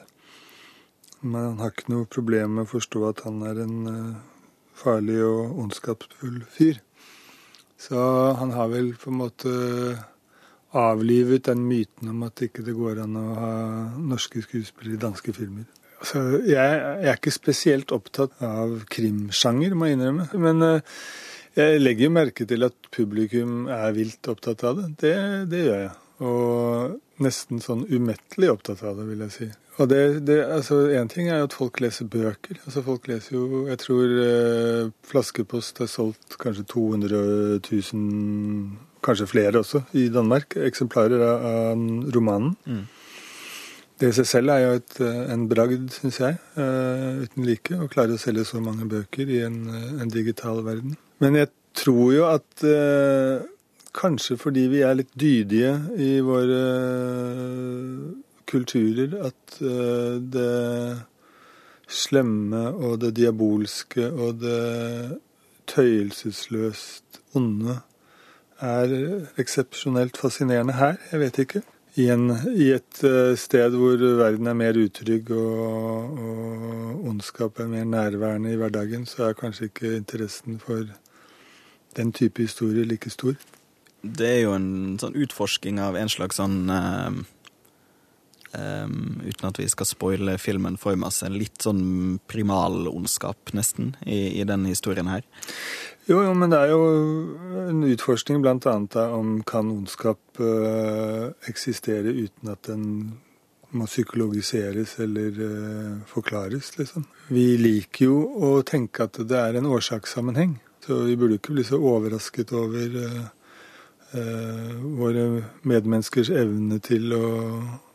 men 1.22 1.52
han 1.52 1.60
har 1.62 1.74
ikke 1.74 1.94
noe 1.94 2.10
problem 2.10 2.58
med 2.58 2.68
å 2.68 2.72
forstå 2.74 3.04
at 3.10 3.26
han 3.28 3.42
er 3.48 3.62
en 3.64 3.76
uh, 3.88 4.22
farlig 4.78 5.20
og 5.26 5.60
ondskapsfull 5.64 6.42
fyr. 6.50 6.80
Så 7.82 8.00
han 8.38 8.54
har 8.54 8.70
vel 8.70 8.94
på 9.00 9.10
en 9.10 9.20
måte 9.24 9.52
avlivet 10.78 11.48
den 11.50 11.64
myten 11.68 12.12
om 12.14 12.22
at 12.28 12.44
ikke 12.46 12.64
det 12.66 12.76
går 12.78 13.02
an 13.04 13.18
å 13.20 13.28
ha 13.36 13.54
norske 13.98 14.44
skuespillere 14.46 14.98
i 14.98 15.02
danske 15.02 15.34
filmer. 15.36 15.66
Så 16.02 16.22
jeg, 16.22 16.54
jeg, 16.56 17.10
er 17.10 17.18
ikke 17.18 17.34
spesielt 17.34 17.92
opptatt 17.94 18.40
av 18.46 18.80
krimsjanger, 18.90 19.76
må 19.78 19.90
jeg 19.90 20.00
innrømme. 20.00 20.30
Men 20.42 20.66
uh, 20.66 21.02
jeg 21.58 21.82
legger 21.82 22.08
jo 22.08 22.16
merke 22.16 22.48
til 22.50 22.66
at 22.66 22.92
publikum 22.96 23.66
er 23.70 23.92
vilt 23.98 24.30
opptatt 24.32 24.64
av 24.68 24.80
det. 24.80 24.88
Det, 25.04 25.16
det 25.52 25.66
gjør 25.68 25.84
jeg. 25.84 25.92
Og 26.22 27.22
nesten 27.26 27.62
sånn 27.62 27.84
umettelig 27.90 28.54
opptatt 28.54 28.82
av 28.88 28.98
det, 28.98 29.10
vil 29.10 29.26
jeg 29.26 29.36
si. 29.36 29.50
Og 29.82 29.89
det, 29.89 30.22
det, 30.28 30.38
altså 30.46 30.84
Én 30.94 31.10
ting 31.10 31.30
er 31.30 31.41
jo 31.41 31.50
at 31.50 31.58
folk 31.58 31.82
leser 31.82 32.10
bøker. 32.12 32.60
Altså 32.65 32.84
Folk 32.86 33.08
leser 33.10 33.36
jo 33.36 33.65
Jeg 33.70 33.82
tror 33.82 34.15
eh, 34.26 34.94
Flaskepost 35.08 35.82
har 35.82 35.89
solgt 35.89 36.38
kanskje 36.41 36.67
200 36.70 37.22
000, 37.65 38.72
kanskje 39.02 39.28
flere 39.28 39.63
også, 39.63 39.84
i 39.98 40.10
Danmark, 40.13 40.56
eksemplarer 40.56 41.24
av, 41.26 41.46
av 41.52 42.12
romanen. 42.15 42.56
Mm. 42.65 42.84
Det 44.02 44.10
i 44.10 44.17
seg 44.17 44.26
selv 44.26 44.54
er 44.54 44.63
jo 44.63 44.76
et, 44.80 45.00
eh, 45.06 45.24
en 45.34 45.48
bragd, 45.50 45.89
syns 45.94 46.20
jeg, 46.24 46.38
eh, 46.58 47.24
uten 47.26 47.46
like, 47.46 47.78
å 47.78 47.89
klare 47.89 48.17
å 48.17 48.22
selge 48.22 48.48
så 48.50 48.62
mange 48.62 48.88
bøker 48.89 49.30
i 49.30 49.44
en, 49.46 49.60
en 50.02 50.10
digital 50.10 50.63
verden. 50.65 50.96
Men 51.22 51.38
jeg 51.38 51.52
tror 51.78 52.08
jo 52.15 52.26
at 52.30 52.65
eh, 52.65 53.44
kanskje 53.94 54.39
fordi 54.41 54.65
vi 54.72 54.82
er 54.88 54.98
litt 54.98 55.13
dydige 55.13 55.76
i 56.02 56.15
våre 56.26 56.63
kulturer 58.52 59.16
at 59.30 59.62
eh, 59.64 60.20
det 60.34 61.02
slemme 61.92 62.68
og 62.72 63.02
det 63.04 63.16
diabolske 63.18 64.08
og 64.12 64.40
det 64.42 65.20
tøyelsesløst 65.72 67.22
onde 67.36 67.80
er 68.62 68.94
eksepsjonelt 69.42 70.18
fascinerende 70.20 70.76
her. 70.78 70.98
Jeg 71.12 71.20
vet 71.20 71.40
ikke. 71.44 71.62
I, 72.00 72.08
en, 72.14 72.30
I, 72.56 72.70
et 72.78 73.02
eh, 73.04 73.34
sted 73.36 73.76
hvor 73.76 74.00
verden 74.00 74.48
er 74.48 74.56
mer 74.56 74.78
utrygg 74.80 75.32
og, 75.36 76.14
og 76.16 77.10
ondskap 77.10 77.60
er 77.60 77.68
mer 77.68 77.84
nærværende 77.84 78.54
i 78.54 78.60
hverdagen, 78.60 79.04
så 79.06 79.28
er 79.28 79.40
kanskje 79.40 79.68
ikke 79.68 79.96
interessen 79.98 80.60
for 80.60 80.86
den 81.98 82.14
type 82.16 82.42
historie 82.42 82.86
like 82.88 83.10
stor. 83.10 83.36
Det 84.02 84.30
er 84.30 84.40
jo 84.46 84.56
en 84.56 84.72
sånn 85.02 85.20
utforsking 85.20 85.82
av 85.84 86.00
en 86.00 86.10
slags 86.10 86.40
sånn 86.40 86.64
eh 86.72 87.22
Um, 88.52 89.22
uten 89.24 89.48
at 89.48 89.60
vi 89.62 89.68
skal 89.72 89.88
spoile 89.88 90.36
filmen 90.42 90.76
for 90.80 90.98
masse. 91.00 91.30
Litt 91.32 91.64
sånn 91.64 92.20
primal 92.28 92.90
ondskap, 92.92 93.54
nesten, 93.56 93.94
i, 94.04 94.42
i 94.42 94.48
denne 94.48 94.74
historien 94.74 95.08
her. 95.08 95.24
Jo, 96.10 96.18
jo, 96.26 96.34
men 96.36 96.52
det 96.52 96.60
er 96.60 96.74
jo 96.74 96.82
en 97.70 97.84
utforskning 97.88 98.42
bl.a. 98.44 98.74
om 99.16 99.38
kan 99.48 99.70
ondskap 99.72 100.42
uh, 100.44 101.30
eksistere 101.48 102.12
uten 102.12 102.52
at 102.52 102.68
den 102.68 102.88
må 103.72 103.88
psykologiseres 103.88 104.98
eller 105.00 105.38
uh, 105.40 106.02
forklares, 106.10 106.74
liksom. 106.80 107.06
Vi 107.32 107.54
liker 107.62 108.10
jo 108.10 108.18
å 108.44 108.50
tenke 108.68 109.08
at 109.08 109.22
det 109.30 109.38
er 109.40 109.60
en 109.60 109.70
årsakssammenheng. 109.72 110.58
Så 110.84 111.06
vi 111.06 111.16
burde 111.16 111.38
ikke 111.38 111.54
bli 111.56 111.64
så 111.64 111.80
overrasket 111.80 112.52
over 112.58 112.98
uh, 113.00 113.22
våre 114.98 115.24
medmenneskers 115.64 116.34
evne 116.36 116.82
til 116.84 117.14
å 117.16 117.24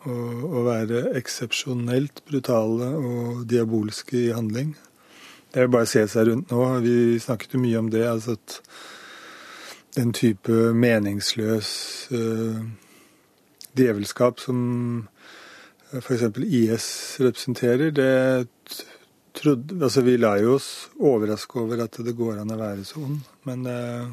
å, 0.06 0.62
være 0.66 1.02
eksepsjonelt 1.18 2.22
brutale 2.28 2.90
og 2.98 3.44
diabolske 3.50 4.18
i 4.26 4.34
handling. 4.34 4.74
Det 5.52 5.62
er 5.62 5.72
bare 5.72 5.86
å 5.86 5.90
se 5.90 6.02
seg 6.10 6.28
rundt 6.28 6.52
nå. 6.52 6.62
Vi 6.84 6.96
snakket 7.22 7.56
jo 7.56 7.62
mye 7.62 7.80
om 7.80 7.90
det. 7.92 8.04
altså 8.08 8.36
at 8.36 8.60
Den 9.96 10.12
type 10.12 10.52
meningsløs 10.76 11.70
uh, 12.12 12.60
djevelskap 13.76 14.42
som 14.44 14.60
uh, 15.92 16.00
f.eks. 16.02 16.26
IS 16.44 16.88
representerer, 17.20 17.90
det 17.90 18.12
trodde 19.36 19.84
Altså, 19.84 20.00
vi 20.00 20.16
lar 20.16 20.38
jo 20.40 20.56
oss 20.56 20.88
overraske 20.96 21.60
over 21.60 21.84
at 21.84 21.98
det 22.04 22.16
går 22.16 22.40
an 22.42 22.52
å 22.52 22.60
være 22.60 22.84
så 22.88 23.00
ond, 23.04 23.20
men 23.48 23.66
uh, 23.68 24.12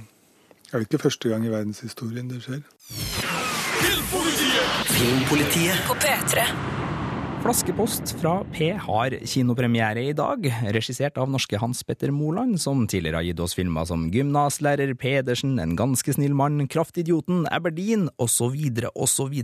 det 0.63 0.71
er 0.71 0.79
vel 0.79 0.87
ikke 0.87 1.03
første 1.05 1.29
gang 1.29 1.45
i 1.45 1.51
verdenshistorien 1.53 2.31
det 2.31 2.41
skjer. 2.43 2.63
Filmpolitiet. 2.89 4.52
På 5.87 5.93
P3. 5.93 6.41
Flaskepost 7.43 8.13
fra 8.21 8.37
P 8.53 8.69
har 8.71 9.13
kinopremiere 9.27 9.99
i 10.07 10.13
dag, 10.15 10.45
regissert 10.71 11.17
av 11.19 11.27
norske 11.27 11.57
Hans 11.59 11.81
Petter 11.83 12.07
Moland, 12.15 12.55
som 12.63 12.85
tidligere 12.87 13.19
har 13.19 13.25
gitt 13.27 13.41
oss 13.43 13.55
filmer 13.57 13.83
som 13.83 14.05
Gymnaslærer 14.13 14.93
Pedersen, 14.95 15.57
En 15.59 15.73
ganske 15.75 16.13
snill 16.15 16.31
mann, 16.39 16.69
Kraftidioten, 16.71 17.43
Aberdeen 17.51 18.07
osv. 18.15 18.55
osv. 18.95 19.35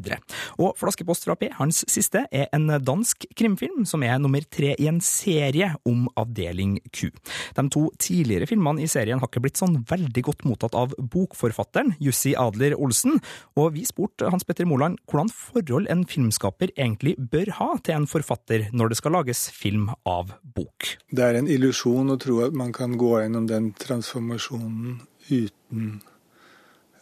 Og 0.64 0.78
Flaskepost 0.80 1.28
fra 1.28 1.36
P, 1.36 1.50
hans 1.58 1.84
siste, 1.92 2.24
er 2.32 2.48
en 2.56 2.70
dansk 2.80 3.26
krimfilm 3.36 3.84
som 3.84 4.08
er 4.08 4.16
nummer 4.18 4.48
tre 4.48 4.78
i 4.80 4.88
en 4.88 5.02
serie 5.04 5.74
om 5.84 6.08
Avdeling 6.16 6.80
Q. 6.96 7.12
De 7.60 7.68
to 7.68 7.90
tidligere 8.00 8.48
filmene 8.48 8.80
i 8.80 8.88
serien 8.88 9.20
har 9.20 9.28
ikke 9.28 9.44
blitt 9.44 9.60
sånn 9.60 9.84
veldig 9.92 10.24
godt 10.24 10.48
mottatt 10.48 10.72
av 10.74 10.96
bokforfatteren 10.96 11.98
Jussi 12.00 12.32
Adler 12.32 12.80
Olsen, 12.80 13.20
og 13.60 13.76
vi 13.76 13.84
spurte 13.84 14.32
Hans 14.32 14.48
Petter 14.48 14.64
Moland 14.64 15.04
hvordan 15.12 15.28
forhold 15.36 15.92
en 15.92 16.08
filmskaper 16.08 16.72
egentlig 16.78 17.18
bør 17.20 17.52
ha 17.60 17.72
til 17.84 17.89
en 17.96 18.08
forfatter 18.10 18.68
når 18.76 18.92
det 18.92 19.00
skal 19.00 19.16
lages 19.18 19.48
film 19.56 19.90
av 20.08 20.34
bok. 20.44 20.96
Det 21.12 21.26
er 21.26 21.40
en 21.40 21.50
illusjon 21.52 22.14
å 22.14 22.20
tro 22.22 22.40
at 22.46 22.56
man 22.58 22.74
kan 22.76 22.98
gå 23.00 23.16
gjennom 23.22 23.48
den 23.50 23.72
transformasjonen 23.80 25.00
uten 25.30 25.92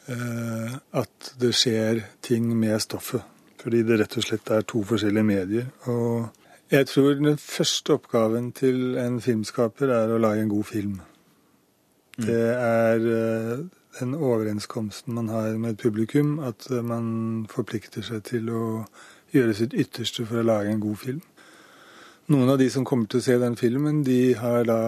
eh, 0.07 0.77
at 1.01 1.31
det 1.41 1.53
skjer 1.55 2.03
ting 2.25 2.49
med 2.59 2.81
stoffet. 2.83 3.25
Fordi 3.57 3.81
det 3.83 3.97
rett 3.99 4.19
og 4.19 4.23
slett 4.27 4.51
er 4.53 4.67
to 4.69 4.83
forskjellige 4.85 5.27
medier. 5.27 5.71
Og 5.89 6.27
jeg 6.71 6.87
tror 6.89 7.15
den 7.17 7.39
første 7.41 7.97
oppgaven 7.97 8.51
til 8.55 8.97
en 9.01 9.21
filmskaper 9.23 9.91
er 9.95 10.13
å 10.13 10.19
lage 10.21 10.43
en 10.43 10.51
god 10.51 10.67
film. 10.69 10.97
Det 12.17 12.45
er 12.53 13.03
eh, 13.13 13.65
den 13.99 14.15
overenskomsten 14.15 15.13
man 15.13 15.29
har 15.29 15.57
med 15.57 15.75
et 15.75 15.81
publikum, 15.81 16.37
at 16.39 16.69
man 16.83 17.45
forplikter 17.49 18.05
seg 18.05 18.23
til 18.29 18.49
å 18.53 18.63
gjøre 19.33 19.55
sitt 19.57 19.75
ytterste 19.77 20.25
for 20.27 20.41
å 20.41 20.47
lage 20.47 20.71
en 20.71 20.83
god 20.83 21.01
film. 21.01 21.25
Noen 22.27 22.49
av 22.51 22.57
de 22.59 22.67
som 22.67 22.83
kommer 22.83 23.07
til 23.07 23.21
å 23.21 23.23
se 23.23 23.37
den 23.39 23.55
filmen, 23.55 24.01
de 24.03 24.33
har 24.35 24.65
da 24.67 24.79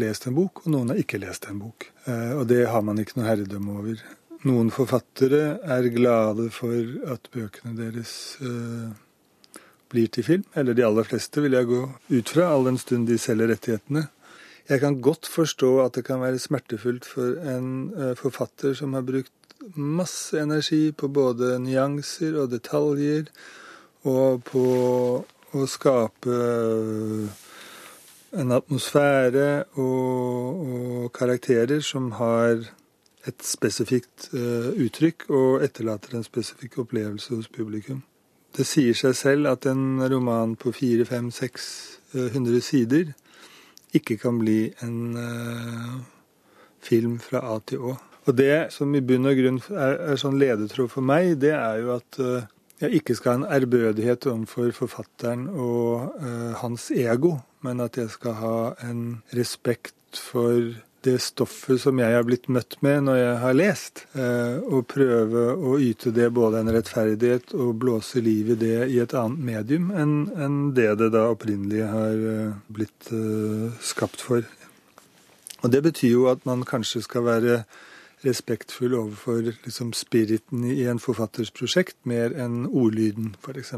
lest 0.00 0.24
en 0.28 0.36
bok, 0.36 0.62
og 0.64 0.72
noen 0.72 0.94
har 0.94 1.00
ikke 1.02 1.20
lest 1.20 1.44
en 1.50 1.58
bok. 1.60 1.90
Eh, 2.08 2.32
og 2.38 2.46
det 2.48 2.62
har 2.72 2.84
man 2.86 3.02
ikke 3.02 3.18
noe 3.18 3.28
herredømme 3.28 3.74
over. 3.82 3.98
Noen 4.48 4.70
forfattere 4.72 5.58
er 5.60 5.90
glade 5.92 6.48
for 6.54 6.72
at 7.12 7.28
bøkene 7.34 7.76
deres 7.76 8.14
eh, 8.40 8.94
blir 9.92 10.08
til 10.08 10.24
film. 10.24 10.46
Eller 10.56 10.76
de 10.76 10.86
aller 10.86 11.04
fleste, 11.04 11.44
vil 11.44 11.58
jeg 11.58 11.68
gå 11.68 11.82
ut 12.14 12.32
fra, 12.32 12.48
all 12.48 12.64
den 12.70 12.80
stund 12.80 13.10
de 13.10 13.20
selger 13.20 13.52
rettighetene. 13.52 14.06
Jeg 14.66 14.80
kan 14.82 14.96
godt 15.04 15.28
forstå 15.30 15.70
at 15.84 15.98
det 15.98 16.06
kan 16.08 16.24
være 16.24 16.40
smertefullt 16.42 17.04
for 17.06 17.36
en 17.44 17.68
eh, 17.92 18.14
forfatter 18.18 18.72
som 18.78 18.96
har 18.96 19.04
brukt 19.06 19.32
masse 19.76 20.40
energi 20.40 20.90
på 20.96 21.12
både 21.12 21.58
nyanser 21.62 22.40
og 22.40 22.50
detaljer, 22.56 23.28
og 24.06 24.42
på 24.46 24.64
å 25.56 25.66
skape 25.70 26.38
en 28.36 28.52
atmosfære 28.52 29.48
og, 29.80 30.64
og 30.66 31.12
karakterer 31.16 31.80
som 31.84 32.10
har 32.18 32.66
et 33.26 33.42
spesifikt 33.42 34.28
uh, 34.34 34.70
uttrykk 34.78 35.28
og 35.34 35.64
etterlater 35.66 36.16
en 36.16 36.26
spesifikk 36.26 36.78
opplevelse 36.84 37.34
hos 37.34 37.48
publikum. 37.50 38.02
Det 38.56 38.66
sier 38.66 38.96
seg 38.96 39.16
selv 39.18 39.50
at 39.50 39.66
en 39.68 40.00
roman 40.08 40.54
på 40.56 40.72
400-500-600 40.72 42.60
sider 42.64 43.14
ikke 43.96 44.18
kan 44.20 44.38
bli 44.38 44.60
en 44.84 45.16
uh, 45.16 45.96
film 46.80 47.18
fra 47.22 47.42
A 47.54 47.58
til 47.66 47.90
Å. 47.90 47.96
Og 48.26 48.34
det 48.34 48.72
som 48.74 48.94
i 48.94 49.02
bunn 49.06 49.28
og 49.28 49.38
grunn 49.38 49.60
er, 49.70 49.98
er 50.12 50.20
sånn 50.20 50.38
ledetråd 50.40 50.90
for 50.90 51.06
meg, 51.06 51.36
det 51.42 51.54
er 51.54 51.82
jo 51.82 51.92
at 51.96 52.20
uh, 52.22 52.46
jeg 52.82 52.98
ikke 53.00 53.16
skal 53.16 53.32
ha 53.32 53.38
en 53.40 53.52
ærbødighet 53.56 54.26
overfor 54.28 54.72
forfatteren 54.76 55.46
og 55.48 56.16
eh, 56.20 56.56
hans 56.60 56.90
ego, 56.92 57.38
men 57.64 57.80
at 57.80 57.96
jeg 57.96 58.10
skal 58.12 58.36
ha 58.40 58.58
en 58.84 59.22
respekt 59.36 59.94
for 60.20 60.74
det 61.06 61.20
stoffet 61.22 61.78
som 61.78 62.00
jeg 62.02 62.16
har 62.16 62.24
blitt 62.26 62.48
møtt 62.50 62.76
med 62.82 63.04
når 63.06 63.16
jeg 63.20 63.38
har 63.44 63.56
lest, 63.56 64.04
eh, 64.18 64.58
og 64.60 64.88
prøve 64.90 65.46
å 65.54 65.78
yte 65.80 66.12
det 66.12 66.28
både 66.34 66.60
en 66.60 66.72
rettferdighet 66.74 67.54
og 67.56 67.78
blåse 67.80 68.20
liv 68.20 68.52
i 68.52 68.60
det 68.60 68.78
i 68.90 69.00
et 69.04 69.16
annet 69.16 69.48
medium 69.52 69.88
enn 69.94 70.14
en 70.34 70.60
det 70.76 70.90
det 71.00 71.12
da 71.14 71.28
opprinnelig 71.32 71.84
har 71.86 72.22
uh, 72.26 72.54
blitt 72.68 73.10
skapt 73.80 74.20
for. 74.20 74.44
Og 75.62 75.72
det 75.72 75.82
betyr 75.86 76.12
jo 76.12 76.26
at 76.30 76.44
man 76.46 76.66
kanskje 76.66 77.04
skal 77.06 77.24
være 77.26 77.60
respektfull 78.26 78.94
overfor 78.98 79.42
liksom, 79.48 79.94
spiriten 79.96 80.66
i 80.68 80.84
en 80.90 81.00
forfatters 81.02 81.52
prosjekt, 81.54 81.98
mer 82.04 82.34
enn 82.34 82.66
ordlyden, 82.66 83.34
f.eks. 83.40 83.74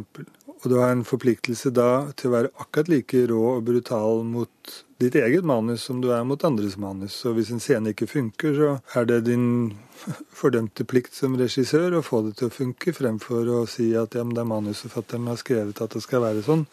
Og 0.59 0.67
du 0.73 0.79
har 0.81 0.91
en 0.91 1.07
forpliktelse 1.07 1.71
da 1.75 2.11
til 2.19 2.31
å 2.31 2.35
være 2.35 2.53
akkurat 2.59 2.91
like 2.91 3.27
rå 3.31 3.43
og 3.55 3.67
brutal 3.69 4.25
mot 4.27 4.79
ditt 4.99 5.15
eget 5.15 5.47
manus 5.47 5.85
som 5.87 6.01
du 6.03 6.09
er 6.11 6.25
mot 6.27 6.43
andres 6.45 6.75
manus. 6.81 7.15
Så 7.23 7.31
hvis 7.37 7.53
en 7.55 7.63
scene 7.63 7.93
ikke 7.95 8.09
funker, 8.11 8.57
så 8.57 8.71
er 8.99 9.07
det 9.07 9.21
din 9.29 9.45
fordømte 10.41 10.87
plikt 10.89 11.15
som 11.15 11.37
regissør 11.39 11.99
å 11.99 12.05
få 12.07 12.25
det 12.27 12.39
til 12.41 12.51
å 12.51 12.55
funke, 12.55 12.95
fremfor 12.97 13.53
å 13.55 13.61
si 13.71 13.93
at 13.99 14.19
ja, 14.19 14.25
men 14.27 14.35
det 14.35 14.43
er 14.43 14.51
manusforfatteren 14.51 15.31
har 15.31 15.39
skrevet 15.39 15.85
at 15.85 15.95
det 15.95 16.03
skal 16.03 16.25
være 16.27 16.43
sånn, 16.47 16.67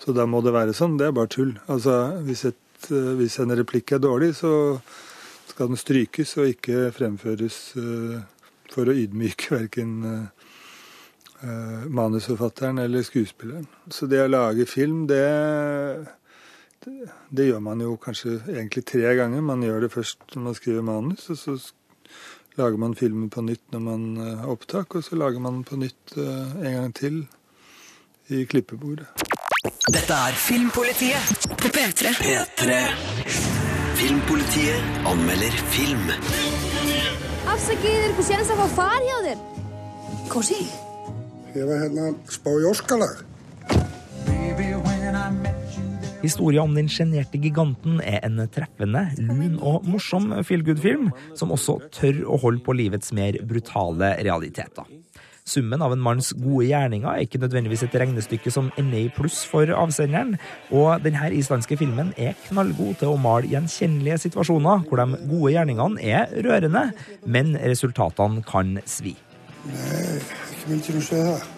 så 0.00 0.16
da 0.16 0.24
må 0.28 0.40
det 0.44 0.56
være 0.56 0.76
sånn. 0.76 0.96
Det 1.00 1.10
er 1.10 1.16
bare 1.16 1.32
tull. 1.32 1.52
Altså, 1.72 1.98
hvis, 2.24 2.46
et, 2.48 2.88
hvis 2.88 3.36
en 3.44 3.52
replikk 3.58 3.92
er 3.92 4.00
dårlig, 4.04 4.32
så 4.40 4.54
skal 5.56 5.70
den 5.72 5.80
strykes 5.80 6.36
og 6.36 6.50
ikke 6.52 6.90
fremføres 6.92 7.56
uh, 7.80 8.20
for 8.68 8.90
å 8.90 8.96
ydmyke 8.96 9.54
verken 9.54 9.94
uh, 10.04 10.26
manusforfatteren 11.88 12.82
eller 12.82 13.04
skuespilleren. 13.06 13.64
Så 13.88 14.08
det 14.10 14.20
å 14.20 14.28
lage 14.28 14.66
film, 14.68 15.06
det, 15.08 15.22
det, 16.84 17.08
det, 17.30 17.46
gjør 17.48 17.62
man 17.64 17.80
jo 17.80 17.94
kanskje 18.00 18.34
egentlig 18.52 18.84
tre 18.90 19.14
ganger. 19.16 19.44
Man 19.44 19.64
gjør 19.64 19.86
det 19.86 19.92
først 19.94 20.34
når 20.34 20.44
man 20.48 20.58
skriver 20.58 20.84
manus, 20.84 21.28
og 21.32 21.40
så 21.40 21.56
lager 22.60 22.80
man 22.82 22.96
filmen 22.98 23.30
på 23.32 23.44
nytt 23.46 23.64
når 23.72 23.84
man 23.86 24.04
har 24.42 24.52
opptak, 24.52 24.98
og 24.98 25.04
så 25.04 25.16
lager 25.16 25.40
man 25.40 25.60
den 25.60 25.64
på 25.70 25.80
nytt 25.80 26.18
uh, 26.20 26.52
en 26.60 26.76
gang 26.80 26.92
til 27.00 27.22
i 28.28 28.44
klippebordet. 28.44 29.08
Dette 29.86 30.20
er 30.26 30.36
Filmpolitiet 30.36 31.48
på 31.56 31.72
P3. 31.72 32.12
P3. 32.20 33.75
Filmpolitiet 33.96 35.06
anmelder 35.08 35.54
film. 35.72 36.10
Afsakið, 37.48 37.94
er 38.04 38.18
séns 38.26 38.50
að 38.52 38.58
fá 38.60 38.74
far 38.74 39.04
hjá 39.06 39.14
þér? 39.24 39.38
Kósi? 40.28 40.58
Ég 41.54 41.64
var 41.64 41.80
hérna 41.80 42.10
spá 42.28 42.50
í 42.52 42.66
Óskalag. 42.68 43.22
Historia 46.20 46.66
om 46.66 46.76
den 46.76 46.90
sjenerte 46.92 47.40
giganten 47.40 48.02
er 48.04 48.20
en 48.26 48.40
treffende, 48.52 49.06
lun 49.16 49.56
og 49.64 49.88
morsom 49.88 50.28
feelgood-film, 50.44 51.08
som 51.38 51.56
også 51.56 51.78
tør 51.94 52.24
å 52.26 52.40
holde 52.44 52.64
på 52.66 52.76
livets 52.76 53.14
mer 53.16 53.40
brutale 53.48 54.12
realiteter. 54.20 54.84
Summen 55.46 55.82
av 55.84 55.92
en 55.94 56.02
manns 56.02 56.32
gode 56.34 56.66
gjerninger 56.66 57.06
er 57.06 57.22
ikke 57.22 57.38
nødvendigvis 57.38 57.84
et 57.86 57.94
regnestykke 58.02 58.50
som 58.50 58.72
ender 58.80 59.04
i 59.04 59.12
pluss 59.14 59.44
for 59.46 59.70
avsenderen, 59.70 60.34
og 60.74 61.04
denne 61.04 61.30
islandske 61.38 61.78
filmen 61.78 62.10
er 62.18 62.34
knallgod 62.48 62.98
til 62.98 63.14
å 63.14 63.20
male 63.20 63.46
gjenkjennelige 63.52 64.24
situasjoner 64.26 64.88
hvor 64.88 65.02
de 65.02 65.20
gode 65.30 65.54
gjerningene 65.54 66.02
er 66.02 66.34
rørende, 66.46 66.88
men 67.30 67.54
resultatene 67.62 68.42
kan 68.46 68.80
svi. 68.90 69.14
Nei, 69.70 70.18
ikke 70.80 70.96
vil 70.96 71.04
å 71.04 71.06
se 71.12 71.22
det. 71.30 71.55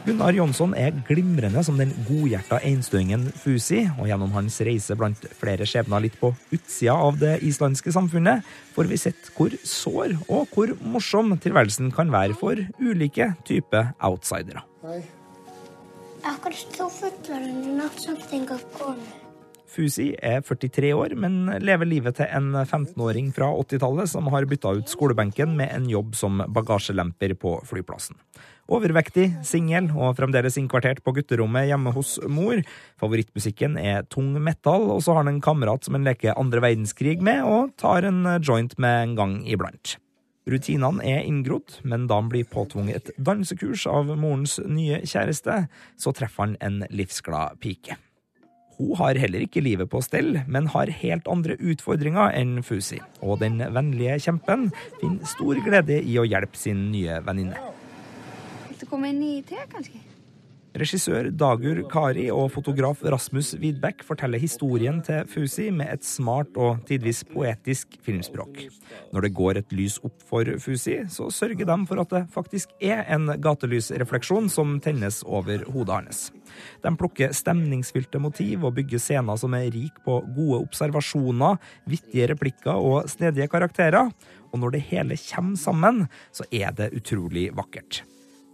Gunnar 0.00 0.32
Jonsson 0.32 0.72
er 0.80 0.94
glimrende 1.04 1.60
som 1.64 1.76
den 1.76 1.90
godhjerta 2.08 2.56
einstøingen 2.64 3.26
Fusi, 3.36 3.82
og 4.00 4.08
gjennom 4.08 4.32
hans 4.32 4.54
reise 4.64 4.96
blant 4.96 5.26
flere 5.36 5.66
skjebner 5.68 6.00
litt 6.00 6.16
på 6.16 6.30
utsida 6.56 6.94
av 6.96 7.18
det 7.20 7.34
islandske 7.44 7.92
samfunnet, 7.92 8.40
får 8.72 8.88
vi 8.88 8.96
sett 9.02 9.28
hvor 9.36 9.52
sår 9.60 10.16
og 10.32 10.48
hvor 10.54 10.72
morsom 10.80 11.34
tilværelsen 11.44 11.92
kan 11.92 12.08
være 12.14 12.32
for 12.38 12.56
ulike 12.80 13.34
typer 13.44 13.92
outsidere. 14.00 14.64
Er 14.88 16.38
samt? 18.00 19.10
Fusi 19.70 20.06
er 20.16 20.40
43 20.42 20.94
år, 20.96 21.12
men 21.14 21.44
lever 21.62 21.86
livet 21.86 22.16
til 22.18 22.32
en 22.40 22.54
15-åring 22.64 23.28
fra 23.36 23.52
80-tallet 23.52 24.10
som 24.10 24.32
har 24.32 24.48
bytta 24.48 24.72
ut 24.80 24.90
skolebenken 24.90 25.52
med 25.60 25.70
en 25.76 25.86
jobb 25.92 26.16
som 26.18 26.40
bagasjelemper 26.48 27.36
på 27.38 27.54
flyplassen. 27.68 28.16
Overvektig, 28.70 29.32
singel 29.42 29.88
og 29.96 30.14
fremdeles 30.14 30.54
innkvartert 30.60 31.00
på 31.02 31.10
gutterommet 31.16 31.66
hjemme 31.66 31.90
hos 31.90 32.20
mor. 32.30 32.60
Favorittmusikken 33.02 33.74
er 33.80 34.04
tung 34.06 34.28
metal, 34.38 34.86
og 34.94 35.00
så 35.02 35.16
har 35.16 35.24
han 35.24 35.32
en 35.32 35.42
kamerat 35.42 35.86
som 35.86 35.98
han 35.98 36.06
leker 36.06 36.38
andre 36.38 36.62
verdenskrig 36.62 37.16
med, 37.18 37.42
og 37.42 37.72
tar 37.82 38.06
en 38.06 38.22
joint 38.38 38.76
med 38.78 39.00
en 39.08 39.16
gang 39.18 39.34
iblant. 39.50 39.96
Rutinene 40.50 41.02
er 41.02 41.26
inngrodd, 41.26 41.80
men 41.82 42.06
da 42.10 42.20
han 42.20 42.30
blir 42.30 42.46
påtvunget 42.46 43.10
et 43.10 43.18
dansekurs 43.18 43.88
av 43.90 44.14
morens 44.14 44.60
nye 44.62 45.02
kjæreste, 45.02 45.64
så 45.98 46.14
treffer 46.14 46.46
han 46.46 46.56
en 46.62 46.86
livsglad 46.94 47.58
pike. 47.62 47.98
Hun 48.78 48.94
har 48.96 49.18
heller 49.20 49.42
ikke 49.44 49.60
livet 49.66 49.90
på 49.92 50.00
stell, 50.00 50.38
men 50.48 50.70
har 50.72 50.94
helt 51.02 51.26
andre 51.28 51.58
utfordringer 51.58 52.32
enn 52.38 52.62
Fusi, 52.64 53.02
og 53.20 53.42
den 53.42 53.58
vennlige 53.60 54.16
kjempen 54.30 54.70
finner 55.02 55.28
stor 55.28 55.60
glede 55.66 56.00
i 56.00 56.16
å 56.22 56.24
hjelpe 56.24 56.56
sin 56.56 56.86
nye 56.94 57.18
venninne. 57.26 57.79
Til 58.80 58.88
å 58.88 58.94
komme 58.94 59.12
inn 59.12 59.22
i 59.22 59.36
te, 59.46 59.60
kanskje? 59.70 60.00
Regissør 60.78 61.32
Dagur 61.34 61.80
Kari 61.90 62.28
og 62.30 62.52
fotograf 62.54 63.00
Rasmus 63.02 63.56
Widbeck 63.58 64.04
forteller 64.06 64.38
historien 64.38 65.00
til 65.02 65.24
Fusi 65.26 65.66
med 65.74 65.88
et 65.96 66.04
smart 66.06 66.54
og 66.54 66.84
tidvis 66.86 67.24
poetisk 67.26 67.96
filmspråk. 68.06 68.60
Når 69.10 69.26
det 69.26 69.32
går 69.34 69.58
et 69.58 69.74
lys 69.74 69.96
opp 70.06 70.22
for 70.28 70.46
Fusi, 70.62 71.00
så 71.10 71.26
sørger 71.34 71.66
de 71.66 71.76
for 71.90 72.02
at 72.04 72.14
det 72.14 72.20
faktisk 72.30 72.70
er 72.78 73.02
en 73.10 73.26
gatelysrefleksjon 73.42 74.46
som 74.52 74.76
tennes 74.84 75.24
over 75.26 75.66
hodet 75.74 75.96
hans. 75.96 76.22
De 76.86 76.94
plukker 76.94 77.34
stemningsfylte 77.34 78.22
motiv 78.22 78.68
og 78.68 78.76
bygger 78.78 79.02
scener 79.02 79.42
som 79.42 79.58
er 79.58 79.72
rik 79.74 79.98
på 80.06 80.20
gode 80.36 80.62
observasjoner, 80.68 81.58
vittige 81.90 82.30
replikker 82.30 82.78
og 82.78 83.10
snedige 83.10 83.50
karakterer. 83.50 84.14
Og 84.54 84.62
når 84.62 84.78
det 84.78 84.86
hele 84.94 85.18
kommer 85.26 85.58
sammen, 85.58 86.06
så 86.30 86.46
er 86.54 86.70
det 86.78 86.92
utrolig 86.94 87.48
vakkert. 87.58 88.04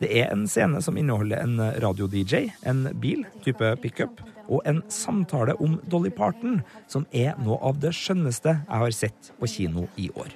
Det 0.01 0.11
er 0.13 0.33
en 0.33 0.45
scene 0.51 0.83
som 0.85 0.97
inneholder 1.01 1.41
en 1.41 1.61
radio-DJ, 1.83 2.51
en 2.69 2.85
bil, 3.01 3.25
type 3.45 3.71
pickup, 3.81 4.21
og 4.47 4.61
en 4.69 4.83
samtale 4.93 5.57
om 5.63 5.79
Dolly 5.91 6.13
Parton, 6.13 6.61
som 6.91 7.07
er 7.17 7.39
noe 7.43 7.59
av 7.65 7.81
det 7.83 7.95
skjønneste 7.97 8.59
jeg 8.59 8.83
har 8.85 8.99
sett 8.99 9.33
på 9.41 9.49
kino 9.51 9.89
i 9.97 10.11
år. 10.15 10.35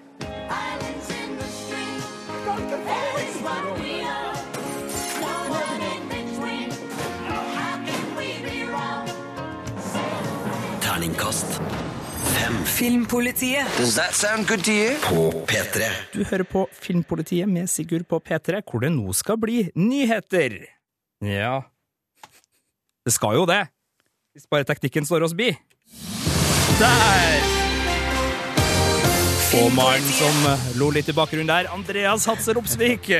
Filmpolitiet. 12.80 13.66
Does 13.76 13.94
that 13.96 14.14
sound 14.14 14.46
good 14.48 14.62
to 14.64 14.72
you? 14.72 14.94
På 15.04 15.44
P3. 15.44 15.84
Du 16.14 16.24
hører 16.24 16.46
på 16.48 16.62
Filmpolitiet 16.72 17.48
med 17.48 17.66
Sigurd 17.68 18.06
på 18.08 18.16
P3, 18.24 18.62
hvor 18.64 18.80
det 18.80 18.88
nå 18.94 19.12
skal 19.12 19.36
bli 19.36 19.66
nyheter. 19.76 20.54
Ja 21.20 21.58
Det 23.04 23.12
skal 23.12 23.36
jo 23.36 23.44
det. 23.44 23.66
Hvis 24.32 24.48
bare 24.48 24.64
teknikken 24.64 25.04
står 25.04 25.26
oss 25.26 25.34
bi. 25.36 25.50
Der! 26.80 27.44
Og 29.60 29.68
mannen 29.76 30.08
som 30.16 30.80
lo 30.80 30.88
litt 30.94 31.10
i 31.12 31.16
bakgrunnen 31.20 31.52
der, 31.52 31.68
Andreas 31.74 32.24
Hatser 32.30 32.56
Opsvik, 32.56 33.12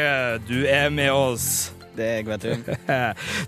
du 0.49 0.57
er 0.65 0.89
med 0.89 1.13
oss. 1.13 1.75
Det 1.97 2.05
er 2.07 2.19
jeg, 2.21 2.27
vet 2.29 2.45
du. 2.45 2.75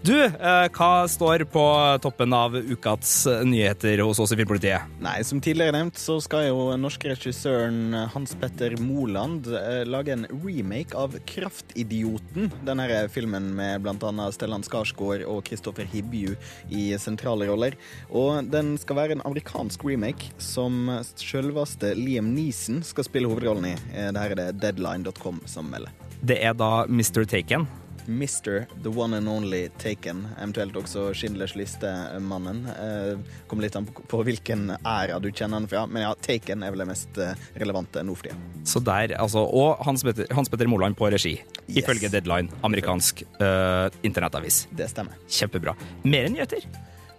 Du, 0.02 0.16
eh, 0.18 0.66
hva 0.74 0.90
står 1.11 1.44
på 1.50 1.62
toppen 2.02 2.35
av 2.35 2.57
ukas 2.57 3.22
nyheter 3.46 4.02
hos 4.02 4.18
oss 4.22 4.33
i 4.35 4.38
Filmpolitiet? 4.38 4.88
Nei, 5.02 5.20
Som 5.26 5.40
tidligere 5.44 5.76
nevnt 5.76 6.00
så 6.00 6.18
skal 6.22 6.48
jo 6.48 6.64
norske 6.81 7.12
regissøren 7.12 7.94
Hans 8.14 8.35
Petter 8.38 8.74
Moland 8.83 9.46
eh, 9.46 9.83
lage 9.88 10.14
en 10.16 10.26
remake 10.42 10.96
av 10.98 11.14
Kraftidioten. 11.28 12.50
Denne 12.66 12.88
filmen 13.12 13.52
med 13.57 13.83
bl.a. 13.85 14.28
Stellan 14.35 14.64
Skarsgård 14.66 15.24
og 15.28 15.42
Kristoffer 15.46 15.88
Hibju 15.88 16.35
i 16.72 16.90
sentrale 17.00 17.46
roller. 17.50 17.76
Og 18.11 18.48
den 18.52 18.74
skal 18.83 18.98
være 18.98 19.18
en 19.18 19.24
amerikansk 19.28 19.85
remake 19.87 20.33
som 20.42 20.88
selveste 21.14 21.94
Liam 21.98 22.33
Neeson 22.35 22.83
skal 22.87 23.07
spille 23.07 23.31
hovedrollen 23.31 23.72
i. 23.72 23.76
Eh, 23.94 24.11
Dette 24.12 24.26
er 24.33 24.40
det 24.42 24.48
deadline.com 24.62 25.42
som 25.46 25.70
melder. 25.72 25.94
Det 26.22 26.38
er 26.38 26.55
da 26.55 26.85
Mr. 26.87 27.24
Taken. 27.26 27.66
Mr. 28.06 28.66
The 28.82 28.90
One 28.90 29.16
and 29.16 29.28
Only 29.28 29.68
Taken, 29.78 30.24
eventuelt 30.38 30.76
også 30.76 31.08
Schindlers 31.14 31.54
liste-mannen. 31.58 32.64
Eh, 32.72 33.18
Kommer 33.46 33.66
litt 33.66 33.76
an 33.78 33.86
på, 33.86 34.22
hvilken 34.26 34.70
æra 34.82 35.18
du 35.22 35.30
kjenner 35.30 35.60
han 35.60 35.68
fra, 35.70 35.84
men 35.86 36.04
ja, 36.06 36.12
Taken 36.14 36.62
er 36.62 36.74
vel 36.74 36.84
det 36.84 36.88
mest 36.90 37.18
eh, 37.22 37.34
relevante 37.62 38.02
nå 38.04 38.16
for 38.18 38.28
tida. 38.30 38.38
Så 38.68 38.82
der, 38.84 39.16
altså, 39.20 39.42
Og 39.46 39.82
Hans 39.86 40.04
Petter, 40.06 40.26
Hans 40.34 40.50
Petter 40.52 40.70
Moland 40.70 40.96
på 40.98 41.10
regi, 41.12 41.36
ifølge 41.68 42.10
Deadline, 42.12 42.50
amerikansk 42.62 43.22
eh, 43.40 43.88
internettavis. 44.02 44.66
Det 44.70 44.90
stemmer. 44.90 45.18
Kjempebra. 45.28 45.76
Mer 46.04 46.26
enn 46.28 46.36
nyheter. 46.38 46.66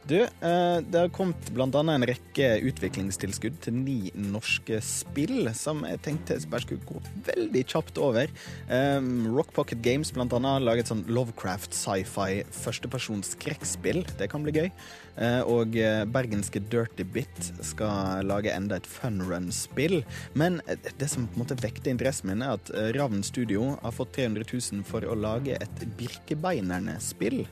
Du, 0.03 0.17
eh, 0.19 0.77
det 0.83 0.99
har 0.99 1.11
kommet 1.15 1.45
bl.a. 1.55 1.67
en 1.79 2.05
rekke 2.07 2.47
utviklingstilskudd 2.67 3.61
til 3.63 3.75
ni 3.77 4.11
norske 4.19 4.81
spill, 4.83 5.47
som 5.55 5.85
jeg 5.87 6.01
tenkte 6.03 6.35
bare 6.51 6.65
skulle 6.65 6.83
gå 6.89 6.99
veldig 7.29 7.61
kjapt 7.71 8.01
over. 8.03 8.31
Um, 8.67 9.29
Rock 9.31 9.53
Pocket 9.55 9.79
Games 9.85 10.11
bl.a. 10.11 10.27
har 10.27 10.65
laget 10.65 10.91
sånn 10.91 11.05
Lovecraft 11.07 11.77
sci-fi 11.77 12.41
førstepersons 12.51 13.31
skrekkspill. 13.37 14.03
Det 14.19 14.27
kan 14.31 14.43
bli 14.43 14.55
gøy. 14.57 14.67
Eh, 15.13 15.39
og 15.47 15.77
eh, 15.77 16.01
bergenske 16.09 16.59
Dirty 16.73 17.05
Bit 17.07 17.53
skal 17.63 18.27
lage 18.27 18.51
enda 18.51 18.81
et 18.81 18.89
funrun-spill. 18.89 20.01
Men 20.35 20.59
det 20.99 21.07
som 21.13 21.29
på 21.29 21.37
en 21.37 21.45
måte 21.45 21.59
vekte 21.63 21.93
interessen 21.93 22.33
min, 22.33 22.43
er 22.43 22.57
at 22.57 22.73
Ravn 22.97 23.23
Studio 23.23 23.77
har 23.79 23.95
fått 23.95 24.17
300 24.19 24.49
000 24.51 24.83
for 24.89 25.07
å 25.07 25.15
lage 25.15 25.55
et 25.63 25.87
Birkebeinerne-spill. 25.95 27.45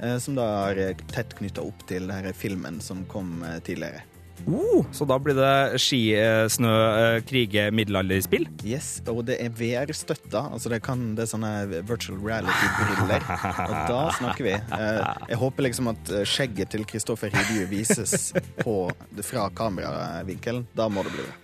Eh, 0.00 0.16
Som 0.22 0.38
da 0.38 0.48
er 0.70 0.82
eh, 0.90 1.06
tett 1.12 1.36
knytta 1.38 1.64
opp 1.64 1.86
til 1.90 2.10
denne 2.10 2.34
filmen 2.36 2.80
som 2.84 3.04
kom 3.10 3.40
eh, 3.46 3.60
tidligere. 3.64 4.04
Uh, 4.44 4.84
så 4.92 5.06
da 5.08 5.16
blir 5.22 5.36
det 5.38 5.78
ski, 5.80 6.00
eh, 6.18 6.44
snø, 6.52 6.72
eh, 6.98 7.20
krige, 7.24 7.68
middelalderspill? 7.72 8.48
Yes, 8.66 8.98
og 9.08 9.22
det 9.28 9.38
er 9.40 9.54
VR-støtta. 9.54 10.42
Altså 10.52 10.72
det, 10.72 10.82
kan, 10.84 11.14
det 11.16 11.24
er 11.24 11.30
sånne 11.30 11.52
virtual 11.86 12.18
reality-briller. 12.20 13.24
Og 13.64 13.78
da 13.88 14.02
snakker 14.18 14.48
vi. 14.48 14.56
Jeg 15.30 15.40
håper 15.40 15.68
liksom 15.68 15.92
at 15.94 16.12
skjegget 16.28 16.74
til 16.74 16.84
Kristoffer 16.88 17.32
Hidju 17.32 17.64
vises 17.70 18.32
på, 18.60 18.76
fra 19.24 19.48
kameravinkelen. 19.54 20.66
Da 20.76 20.90
må 20.92 21.06
det 21.06 21.14
bli 21.16 21.24
det. 21.24 21.38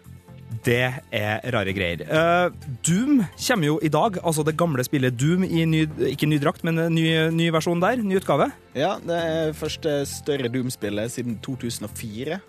Det 0.67 0.83
er 1.17 1.47
rare 1.55 1.73
greier. 1.77 2.05
Uh, 2.05 2.53
Doom 2.85 3.23
kommer 3.47 3.71
jo 3.71 3.79
i 3.83 3.93
dag, 3.93 4.19
altså 4.21 4.45
det 4.45 4.59
gamle 4.61 4.85
spillet 4.85 5.17
Doom 5.17 5.47
i 5.47 5.65
ny, 5.69 5.87
ikke 6.13 6.29
ny 6.29 6.41
drakt, 6.43 6.65
men 6.69 6.81
ny, 6.93 7.07
ny 7.33 7.51
versjon 7.55 7.81
der. 7.83 8.03
Ny 8.05 8.21
utgave. 8.21 8.51
Ja, 8.77 8.99
det 9.01 9.21
er 9.31 9.55
første 9.57 10.03
større 10.09 10.53
Doom-spillet 10.53 11.17
siden 11.17 11.41
2004. 11.45 12.41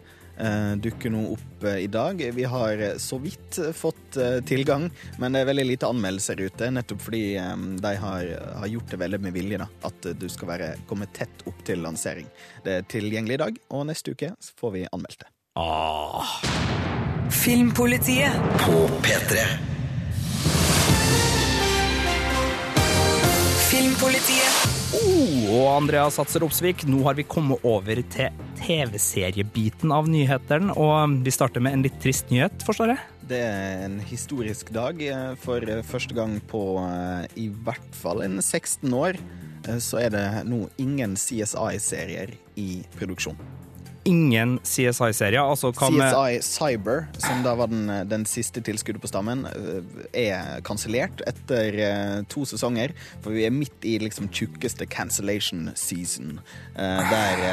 Uh, 0.42 0.74
dukker 0.82 1.12
nå 1.14 1.22
opp 1.36 1.66
eh, 1.68 1.84
i 1.84 1.90
dag. 1.92 2.22
Vi 2.34 2.46
har 2.50 2.80
eh, 2.82 2.96
så 2.98 3.20
vidt 3.22 3.60
eh, 3.62 3.76
fått 3.78 4.18
eh, 4.18 4.40
tilgang, 4.48 4.88
men 5.22 5.36
det 5.36 5.44
er 5.44 5.50
veldig 5.52 5.66
lite 5.68 5.90
anmeldelser 5.92 6.42
ute. 6.42 6.72
Nettopp 6.74 7.04
fordi 7.04 7.36
um, 7.38 7.76
de 7.84 7.94
har, 8.02 8.32
har 8.64 8.72
gjort 8.72 8.90
det 8.90 9.02
veldig 9.04 9.22
med 9.28 9.36
vilje, 9.38 9.62
da. 9.62 9.70
At 9.86 10.10
eh, 10.10 10.18
du 10.18 10.26
skal 10.32 10.54
være, 10.56 10.74
komme 10.90 11.12
tett 11.14 11.46
opp 11.46 11.62
til 11.68 11.84
lansering. 11.86 12.32
Det 12.66 12.80
er 12.80 12.90
tilgjengelig 12.90 13.38
i 13.38 13.44
dag, 13.44 13.64
og 13.70 13.88
neste 13.92 14.16
uke 14.16 14.34
får 14.58 14.78
vi 14.80 14.88
anmeldt 14.90 15.28
det. 15.28 15.34
Ah. 15.60 16.40
Filmpolitiet. 17.32 18.32
På 18.60 18.88
P3. 19.02 19.38
Filmpolitiet. 23.72 24.68
Oh, 24.92 25.46
og 25.56 25.68
Andreas 25.78 26.18
Satser 26.20 26.44
Opsvik, 26.44 26.84
nå 26.92 27.00
har 27.06 27.16
vi 27.16 27.24
kommet 27.24 27.64
over 27.66 28.02
til 28.12 28.36
TV-seriebiten 28.60 29.94
av 29.96 30.10
nyhetene, 30.12 30.76
og 30.76 31.16
vi 31.24 31.34
starter 31.34 31.64
med 31.64 31.78
en 31.78 31.86
litt 31.88 31.96
trist 32.04 32.30
nyhet, 32.34 32.62
forstår 32.68 32.92
jeg? 32.94 33.06
Det 33.32 33.40
er 33.48 33.86
en 33.88 33.98
historisk 34.04 34.74
dag. 34.76 35.00
eh, 35.02 35.32
For 35.40 35.64
første 35.88 36.14
gang 36.18 36.36
på 36.52 36.84
eh, 36.84 37.26
i 37.40 37.48
hvert 37.48 37.96
fall 37.96 38.26
en 38.28 38.42
16 38.44 38.92
år 38.92 39.16
eh, 39.16 39.80
så 39.80 40.04
er 40.04 40.12
det 40.12 40.28
nå 40.52 40.66
ingen 40.78 41.16
CSI-serier 41.16 42.36
i 42.60 42.84
produksjon. 43.00 43.40
Ingen 44.04 44.56
CSI-serier. 44.64 45.42
Altså, 45.42 45.70
CSI 45.78 46.40
Cyber, 46.42 47.04
som 47.22 47.44
da 47.46 47.54
var 47.60 47.70
den, 47.70 47.86
den 48.10 48.24
siste 48.26 48.62
tilskuddet 48.66 49.02
på 49.04 49.10
stammen, 49.12 49.44
eh, 49.46 50.24
er 50.24 50.64
kansellert 50.66 51.22
etter 51.30 51.78
eh, 51.78 52.16
to 52.32 52.42
sesonger. 52.50 52.96
For 53.22 53.36
vi 53.36 53.46
er 53.46 53.54
midt 53.54 53.86
i 53.86 54.00
liksom 54.02 54.32
tjukkeste 54.34 54.88
cancellation 54.90 55.70
season, 55.78 56.40
eh, 56.74 57.12
der 57.12 57.44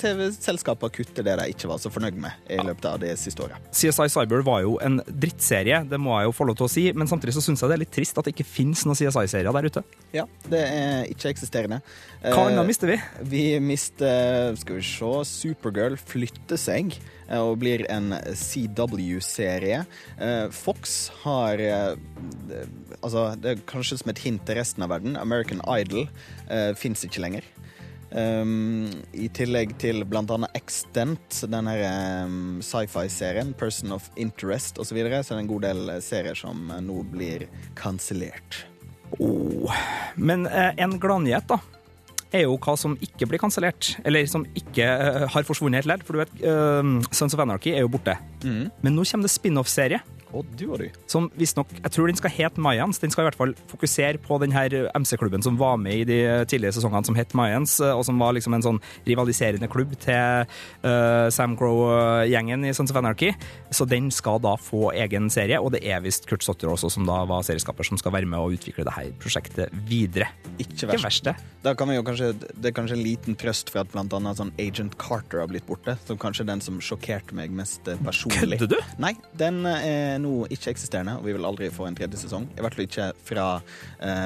TV-selskaper 0.00 0.94
kutter 0.96 1.26
det 1.26 1.36
de 1.42 1.48
ikke 1.52 1.68
var 1.68 1.82
så 1.82 1.92
fornøyd 1.92 2.16
med 2.24 2.48
i 2.48 2.56
løpet 2.64 2.88
av 2.88 2.96
det 3.04 3.12
siste 3.20 3.44
året. 3.44 3.68
CSI 3.68 4.08
Cyber 4.14 4.46
var 4.46 4.64
jo 4.64 4.78
en 4.84 5.00
drittserie, 5.04 5.82
det 5.88 6.00
må 6.00 6.16
jeg 6.22 6.30
jo 6.30 6.36
få 6.40 6.48
lov 6.48 6.56
til 6.62 6.68
å 6.70 6.72
si, 6.72 6.86
men 6.96 7.10
samtidig 7.10 7.36
så 7.36 7.44
syns 7.44 7.60
jeg 7.60 7.68
det 7.68 7.76
er 7.76 7.84
litt 7.84 7.94
trist 7.98 8.16
at 8.16 8.24
det 8.24 8.32
ikke 8.32 8.48
fins 8.48 8.86
noen 8.88 8.96
CSI-serier 8.96 9.52
der 9.52 9.68
ute. 9.68 9.84
Ja, 10.16 10.24
det 10.48 10.64
er 10.64 11.04
ikke-eksisterende. 11.12 11.82
Hva 12.24 12.48
annet 12.48 12.66
mister 12.66 12.90
vi? 12.90 12.96
Vi 13.28 13.42
mister 13.62 14.56
Skal 14.58 14.80
vi 14.80 14.82
se 14.82 15.17
Supergirl 15.26 15.96
flytter 16.00 16.60
seg 16.60 16.94
eh, 17.28 17.38
og 17.40 17.58
blir 17.62 17.84
en 17.92 18.12
CW-serie. 18.14 19.84
Eh, 20.18 20.46
Fox 20.54 20.98
har 21.24 21.62
eh, 21.62 21.94
Altså, 22.98 23.28
det 23.38 23.50
er 23.50 23.66
kanskje 23.68 24.00
som 24.00 24.10
et 24.10 24.20
hint 24.24 24.42
til 24.46 24.58
resten 24.58 24.82
av 24.82 24.90
verden. 24.90 25.14
American 25.20 25.60
Idol 25.70 26.08
uh, 26.50 26.72
fins 26.74 27.04
ikke 27.06 27.22
lenger. 27.22 27.44
Um, 28.10 28.88
I 29.12 29.28
tillegg 29.36 29.74
til 29.82 30.00
annet 30.08 30.56
Extent, 30.56 31.42
den 31.44 31.68
her 31.68 32.24
um, 32.24 32.60
sci-fi-serien, 32.64 33.52
Person 33.52 33.92
of 33.92 34.08
Interest 34.16 34.78
osv., 34.78 34.88
så, 34.88 34.96
videre, 34.96 35.22
så 35.22 35.34
det 35.34 35.44
en 35.44 35.52
god 35.52 35.66
del 35.66 35.90
eh, 35.92 36.00
serier 36.00 36.38
som 36.38 36.70
eh, 36.70 36.80
nå 36.80 37.02
blir 37.12 37.46
kansellert. 37.76 38.64
Oh. 39.20 39.72
Men 40.16 40.46
eh, 40.46 40.72
en 40.80 40.96
gladnyhet, 41.00 41.48
da, 41.48 41.60
er 42.34 42.44
jo 42.44 42.58
hva 42.60 42.74
som 42.78 42.96
ikke 43.04 43.28
blir 43.30 43.40
kansellert. 43.42 43.94
Eller 44.06 44.28
som 44.30 44.46
ikke 44.58 44.84
uh, 44.84 45.24
har 45.32 45.48
forsvunnet 45.48 45.82
helt 45.82 45.92
ledd. 45.92 46.06
For 46.06 46.16
du 46.16 46.22
vet, 46.24 46.34
uh, 46.44 47.10
Sons 47.14 47.36
of 47.36 47.42
Anarchy 47.44 47.74
er 47.74 47.84
jo 47.86 47.92
borte. 47.92 48.18
Mm. 48.44 48.68
Men 48.84 48.96
nå 48.96 49.06
kommer 49.08 49.28
det 49.28 49.34
spin-off-serie 49.34 50.02
Og 50.36 50.46
du 50.58 50.66
og 50.72 50.82
du. 50.82 50.88
Som 51.08 51.30
visstnok 51.38 51.70
Jeg 51.78 51.92
tror 51.94 52.10
den 52.10 52.18
skal 52.18 52.32
hete 52.34 52.60
Mayans. 52.60 53.00
Den 53.00 53.12
skal 53.12 53.24
i 53.24 53.28
hvert 53.28 53.38
fall 53.38 53.54
fokusere 53.70 54.20
på 54.22 54.38
den 54.42 54.52
her 54.52 54.90
MC-klubben 54.98 55.44
som 55.44 55.58
var 55.60 55.78
med 55.80 56.02
i 56.02 56.06
de 56.08 56.18
tidligere 56.48 56.76
sesongene, 56.76 57.06
som 57.06 57.16
het 57.18 57.34
Mayans, 57.38 57.78
og 57.80 58.04
som 58.06 58.18
var 58.20 58.34
liksom 58.36 58.56
en 58.56 58.64
sånn 58.64 58.80
rivaliserende 59.06 59.70
klubb 59.70 59.94
til 60.02 60.44
uh, 60.84 61.28
Sam 61.34 61.56
Crow-gjengen 61.58 62.66
i 62.68 62.74
Sons 62.76 62.92
of 62.92 63.00
Anarchy. 63.00 63.32
Så 63.74 63.86
den 63.88 64.10
skal 64.14 64.40
da 64.44 64.54
få 64.60 64.92
egen 64.96 65.30
serie, 65.32 65.60
og 65.60 65.72
det 65.76 65.82
er 65.88 66.02
visst 66.04 66.28
Kurt 66.28 66.44
Sotter 66.44 66.70
også, 66.72 66.90
som 66.92 67.08
da 67.08 67.22
var 67.28 67.46
serieskaper, 67.46 67.86
som 67.86 68.00
skal 68.00 68.14
være 68.14 68.28
med 68.28 68.40
og 68.40 68.58
utvikle 68.58 68.86
det 68.88 68.96
her 68.96 69.12
prosjektet 69.22 69.72
videre. 69.88 70.30
Ikke 70.58 70.90
verst. 70.92 71.24
det. 71.24 71.36
Da 71.64 71.74
kan 71.78 71.90
vi 71.90 71.98
jo 71.98 72.04
kanskje, 72.06 72.32
det 72.36 72.70
er 72.70 72.76
kanskje 72.76 72.98
en 72.98 73.04
liten 73.04 73.38
trøst 73.38 73.72
for 73.72 73.82
at 73.82 73.92
blant 73.94 74.12
annet 74.16 74.40
sånn 74.40 74.52
Agent 74.60 74.98
Carter 75.00 75.42
har 75.42 75.50
blitt 75.50 75.66
borte. 75.68 75.96
Som 76.08 76.20
kanskje 76.20 76.44
er 76.46 76.52
den 76.52 76.64
som 76.64 76.78
sjokkerte 76.82 77.36
meg 77.38 77.54
mest 77.54 77.88
eh, 77.88 77.98
personlig. 78.04 78.60
Kødder 78.60 78.78
du? 78.78 78.94
Nei, 79.02 79.14
den 79.38 79.62
eh, 79.68 80.17
er 80.18 80.24
nå 80.24 80.34
ikke 80.50 80.74
eksisterende, 80.74 81.16
og 81.18 81.26
vi 81.26 81.34
vil 81.36 81.48
aldri 81.48 81.70
få 81.72 81.88
en 81.88 81.96
tredje 81.98 82.20
sesong. 82.20 82.48
I 82.56 82.64
hvert 82.64 82.76
fall 82.76 82.88
ikke 82.88 83.10
fra 83.30 83.48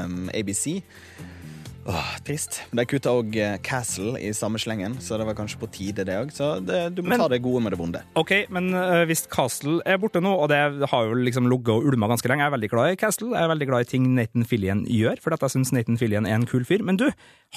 um, 0.03 0.26
ABC. 0.34 0.80
Åh, 1.83 2.11
trist. 2.22 2.61
De 2.70 2.85
kutta 2.87 3.11
òg 3.11 3.35
Castle 3.66 4.14
i 4.22 4.30
samme 4.37 4.61
slengen, 4.62 4.95
så 5.03 5.16
det 5.18 5.26
var 5.26 5.35
kanskje 5.35 5.59
på 5.59 5.68
tide, 5.74 6.05
det 6.07 6.14
òg. 6.14 6.30
Så 6.35 6.53
det, 6.62 6.95
du 6.95 7.03
må 7.03 7.11
Men- 7.11 7.18
ta 7.24 7.28
det 7.28 7.41
gode 7.43 7.62
med 7.64 7.74
det 7.74 7.78
vonde. 7.80 8.03
OK, 8.14 8.47
men 8.55 8.70
uh, 8.74 9.03
hvis 9.09 9.26
Castle 9.26 9.80
er 9.85 9.99
borte 9.99 10.22
nå, 10.22 10.30
og 10.30 10.49
det 10.53 10.61
har 10.89 11.09
jo 11.09 11.18
liksom 11.18 11.49
ligget 11.51 11.74
og 11.74 11.89
ulma 11.91 12.07
ganske 12.07 12.28
lenge 12.30 12.45
Jeg 12.45 12.53
er 12.53 12.57
veldig 12.57 12.70
glad 12.70 12.93
i 12.93 13.01
Castle. 13.03 13.33
Jeg 13.35 13.43
er 13.43 13.53
veldig 13.55 13.68
glad 13.72 13.80
i 13.87 13.91
ting 13.91 14.07
Nathan 14.14 14.47
Fillion 14.47 14.85
gjør, 14.87 15.18
for 15.20 15.35
dette 15.35 15.49
jeg 15.51 15.57
syns 15.57 15.72
Nathan 15.74 15.99
Fillion 15.99 16.26
er 16.26 16.39
en 16.39 16.47
kul 16.47 16.64
fyr. 16.64 16.85
Men 16.87 16.97
du, 17.03 17.09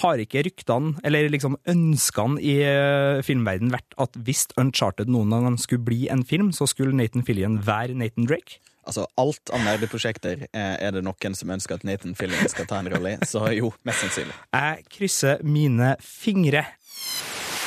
har 0.01 0.19
ikke 0.19 0.43
ryktene, 0.43 0.97
eller 1.07 1.30
liksom 1.32 1.55
ønskene 1.71 2.41
i 2.41 2.57
uh, 2.65 3.21
filmverden 3.23 3.71
vært 3.71 3.93
at 4.01 4.17
hvis 4.26 4.47
Uncharted 4.59 5.07
noen 5.07 5.32
gang 5.32 5.59
skulle 5.61 5.86
bli 5.86 6.09
en 6.11 6.26
film, 6.28 6.49
så 6.51 6.67
skulle 6.67 6.97
Nathan 6.97 7.23
Fillion 7.23 7.61
være 7.63 7.95
Nathan 7.95 8.28
Drake? 8.28 8.57
Altså, 8.86 9.07
alt 9.17 9.51
av 9.53 9.63
nerdeprosjekter 9.65 10.47
eh, 10.51 10.75
er 10.79 10.95
det 10.95 11.03
noen 11.05 11.38
som 11.38 11.51
ønsker 11.55 11.79
at 11.79 11.86
Nathan 11.88 12.15
Fillion 12.17 12.49
skal 12.51 12.67
ta 12.69 12.81
en 12.81 12.89
rolle 12.93 13.15
i, 13.15 13.19
så 13.25 13.47
jo, 13.55 13.73
mest 13.88 14.05
sannsynlig. 14.05 14.36
Jeg 14.53 14.86
krysser 14.97 15.41
mine 15.45 15.95
fingre. 16.03 16.65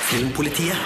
Filmpolitiet. 0.08 0.76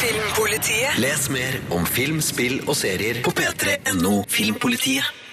Filmpolitiet. 0.00 0.96
Les 0.98 1.28
mer 1.30 1.60
om 1.76 1.84
film, 1.86 2.18
spill 2.24 2.58
og 2.66 2.74
serier 2.78 3.20
på 3.22 3.34
p3.no 3.36 4.16
Filmpolitiet. 4.28 5.23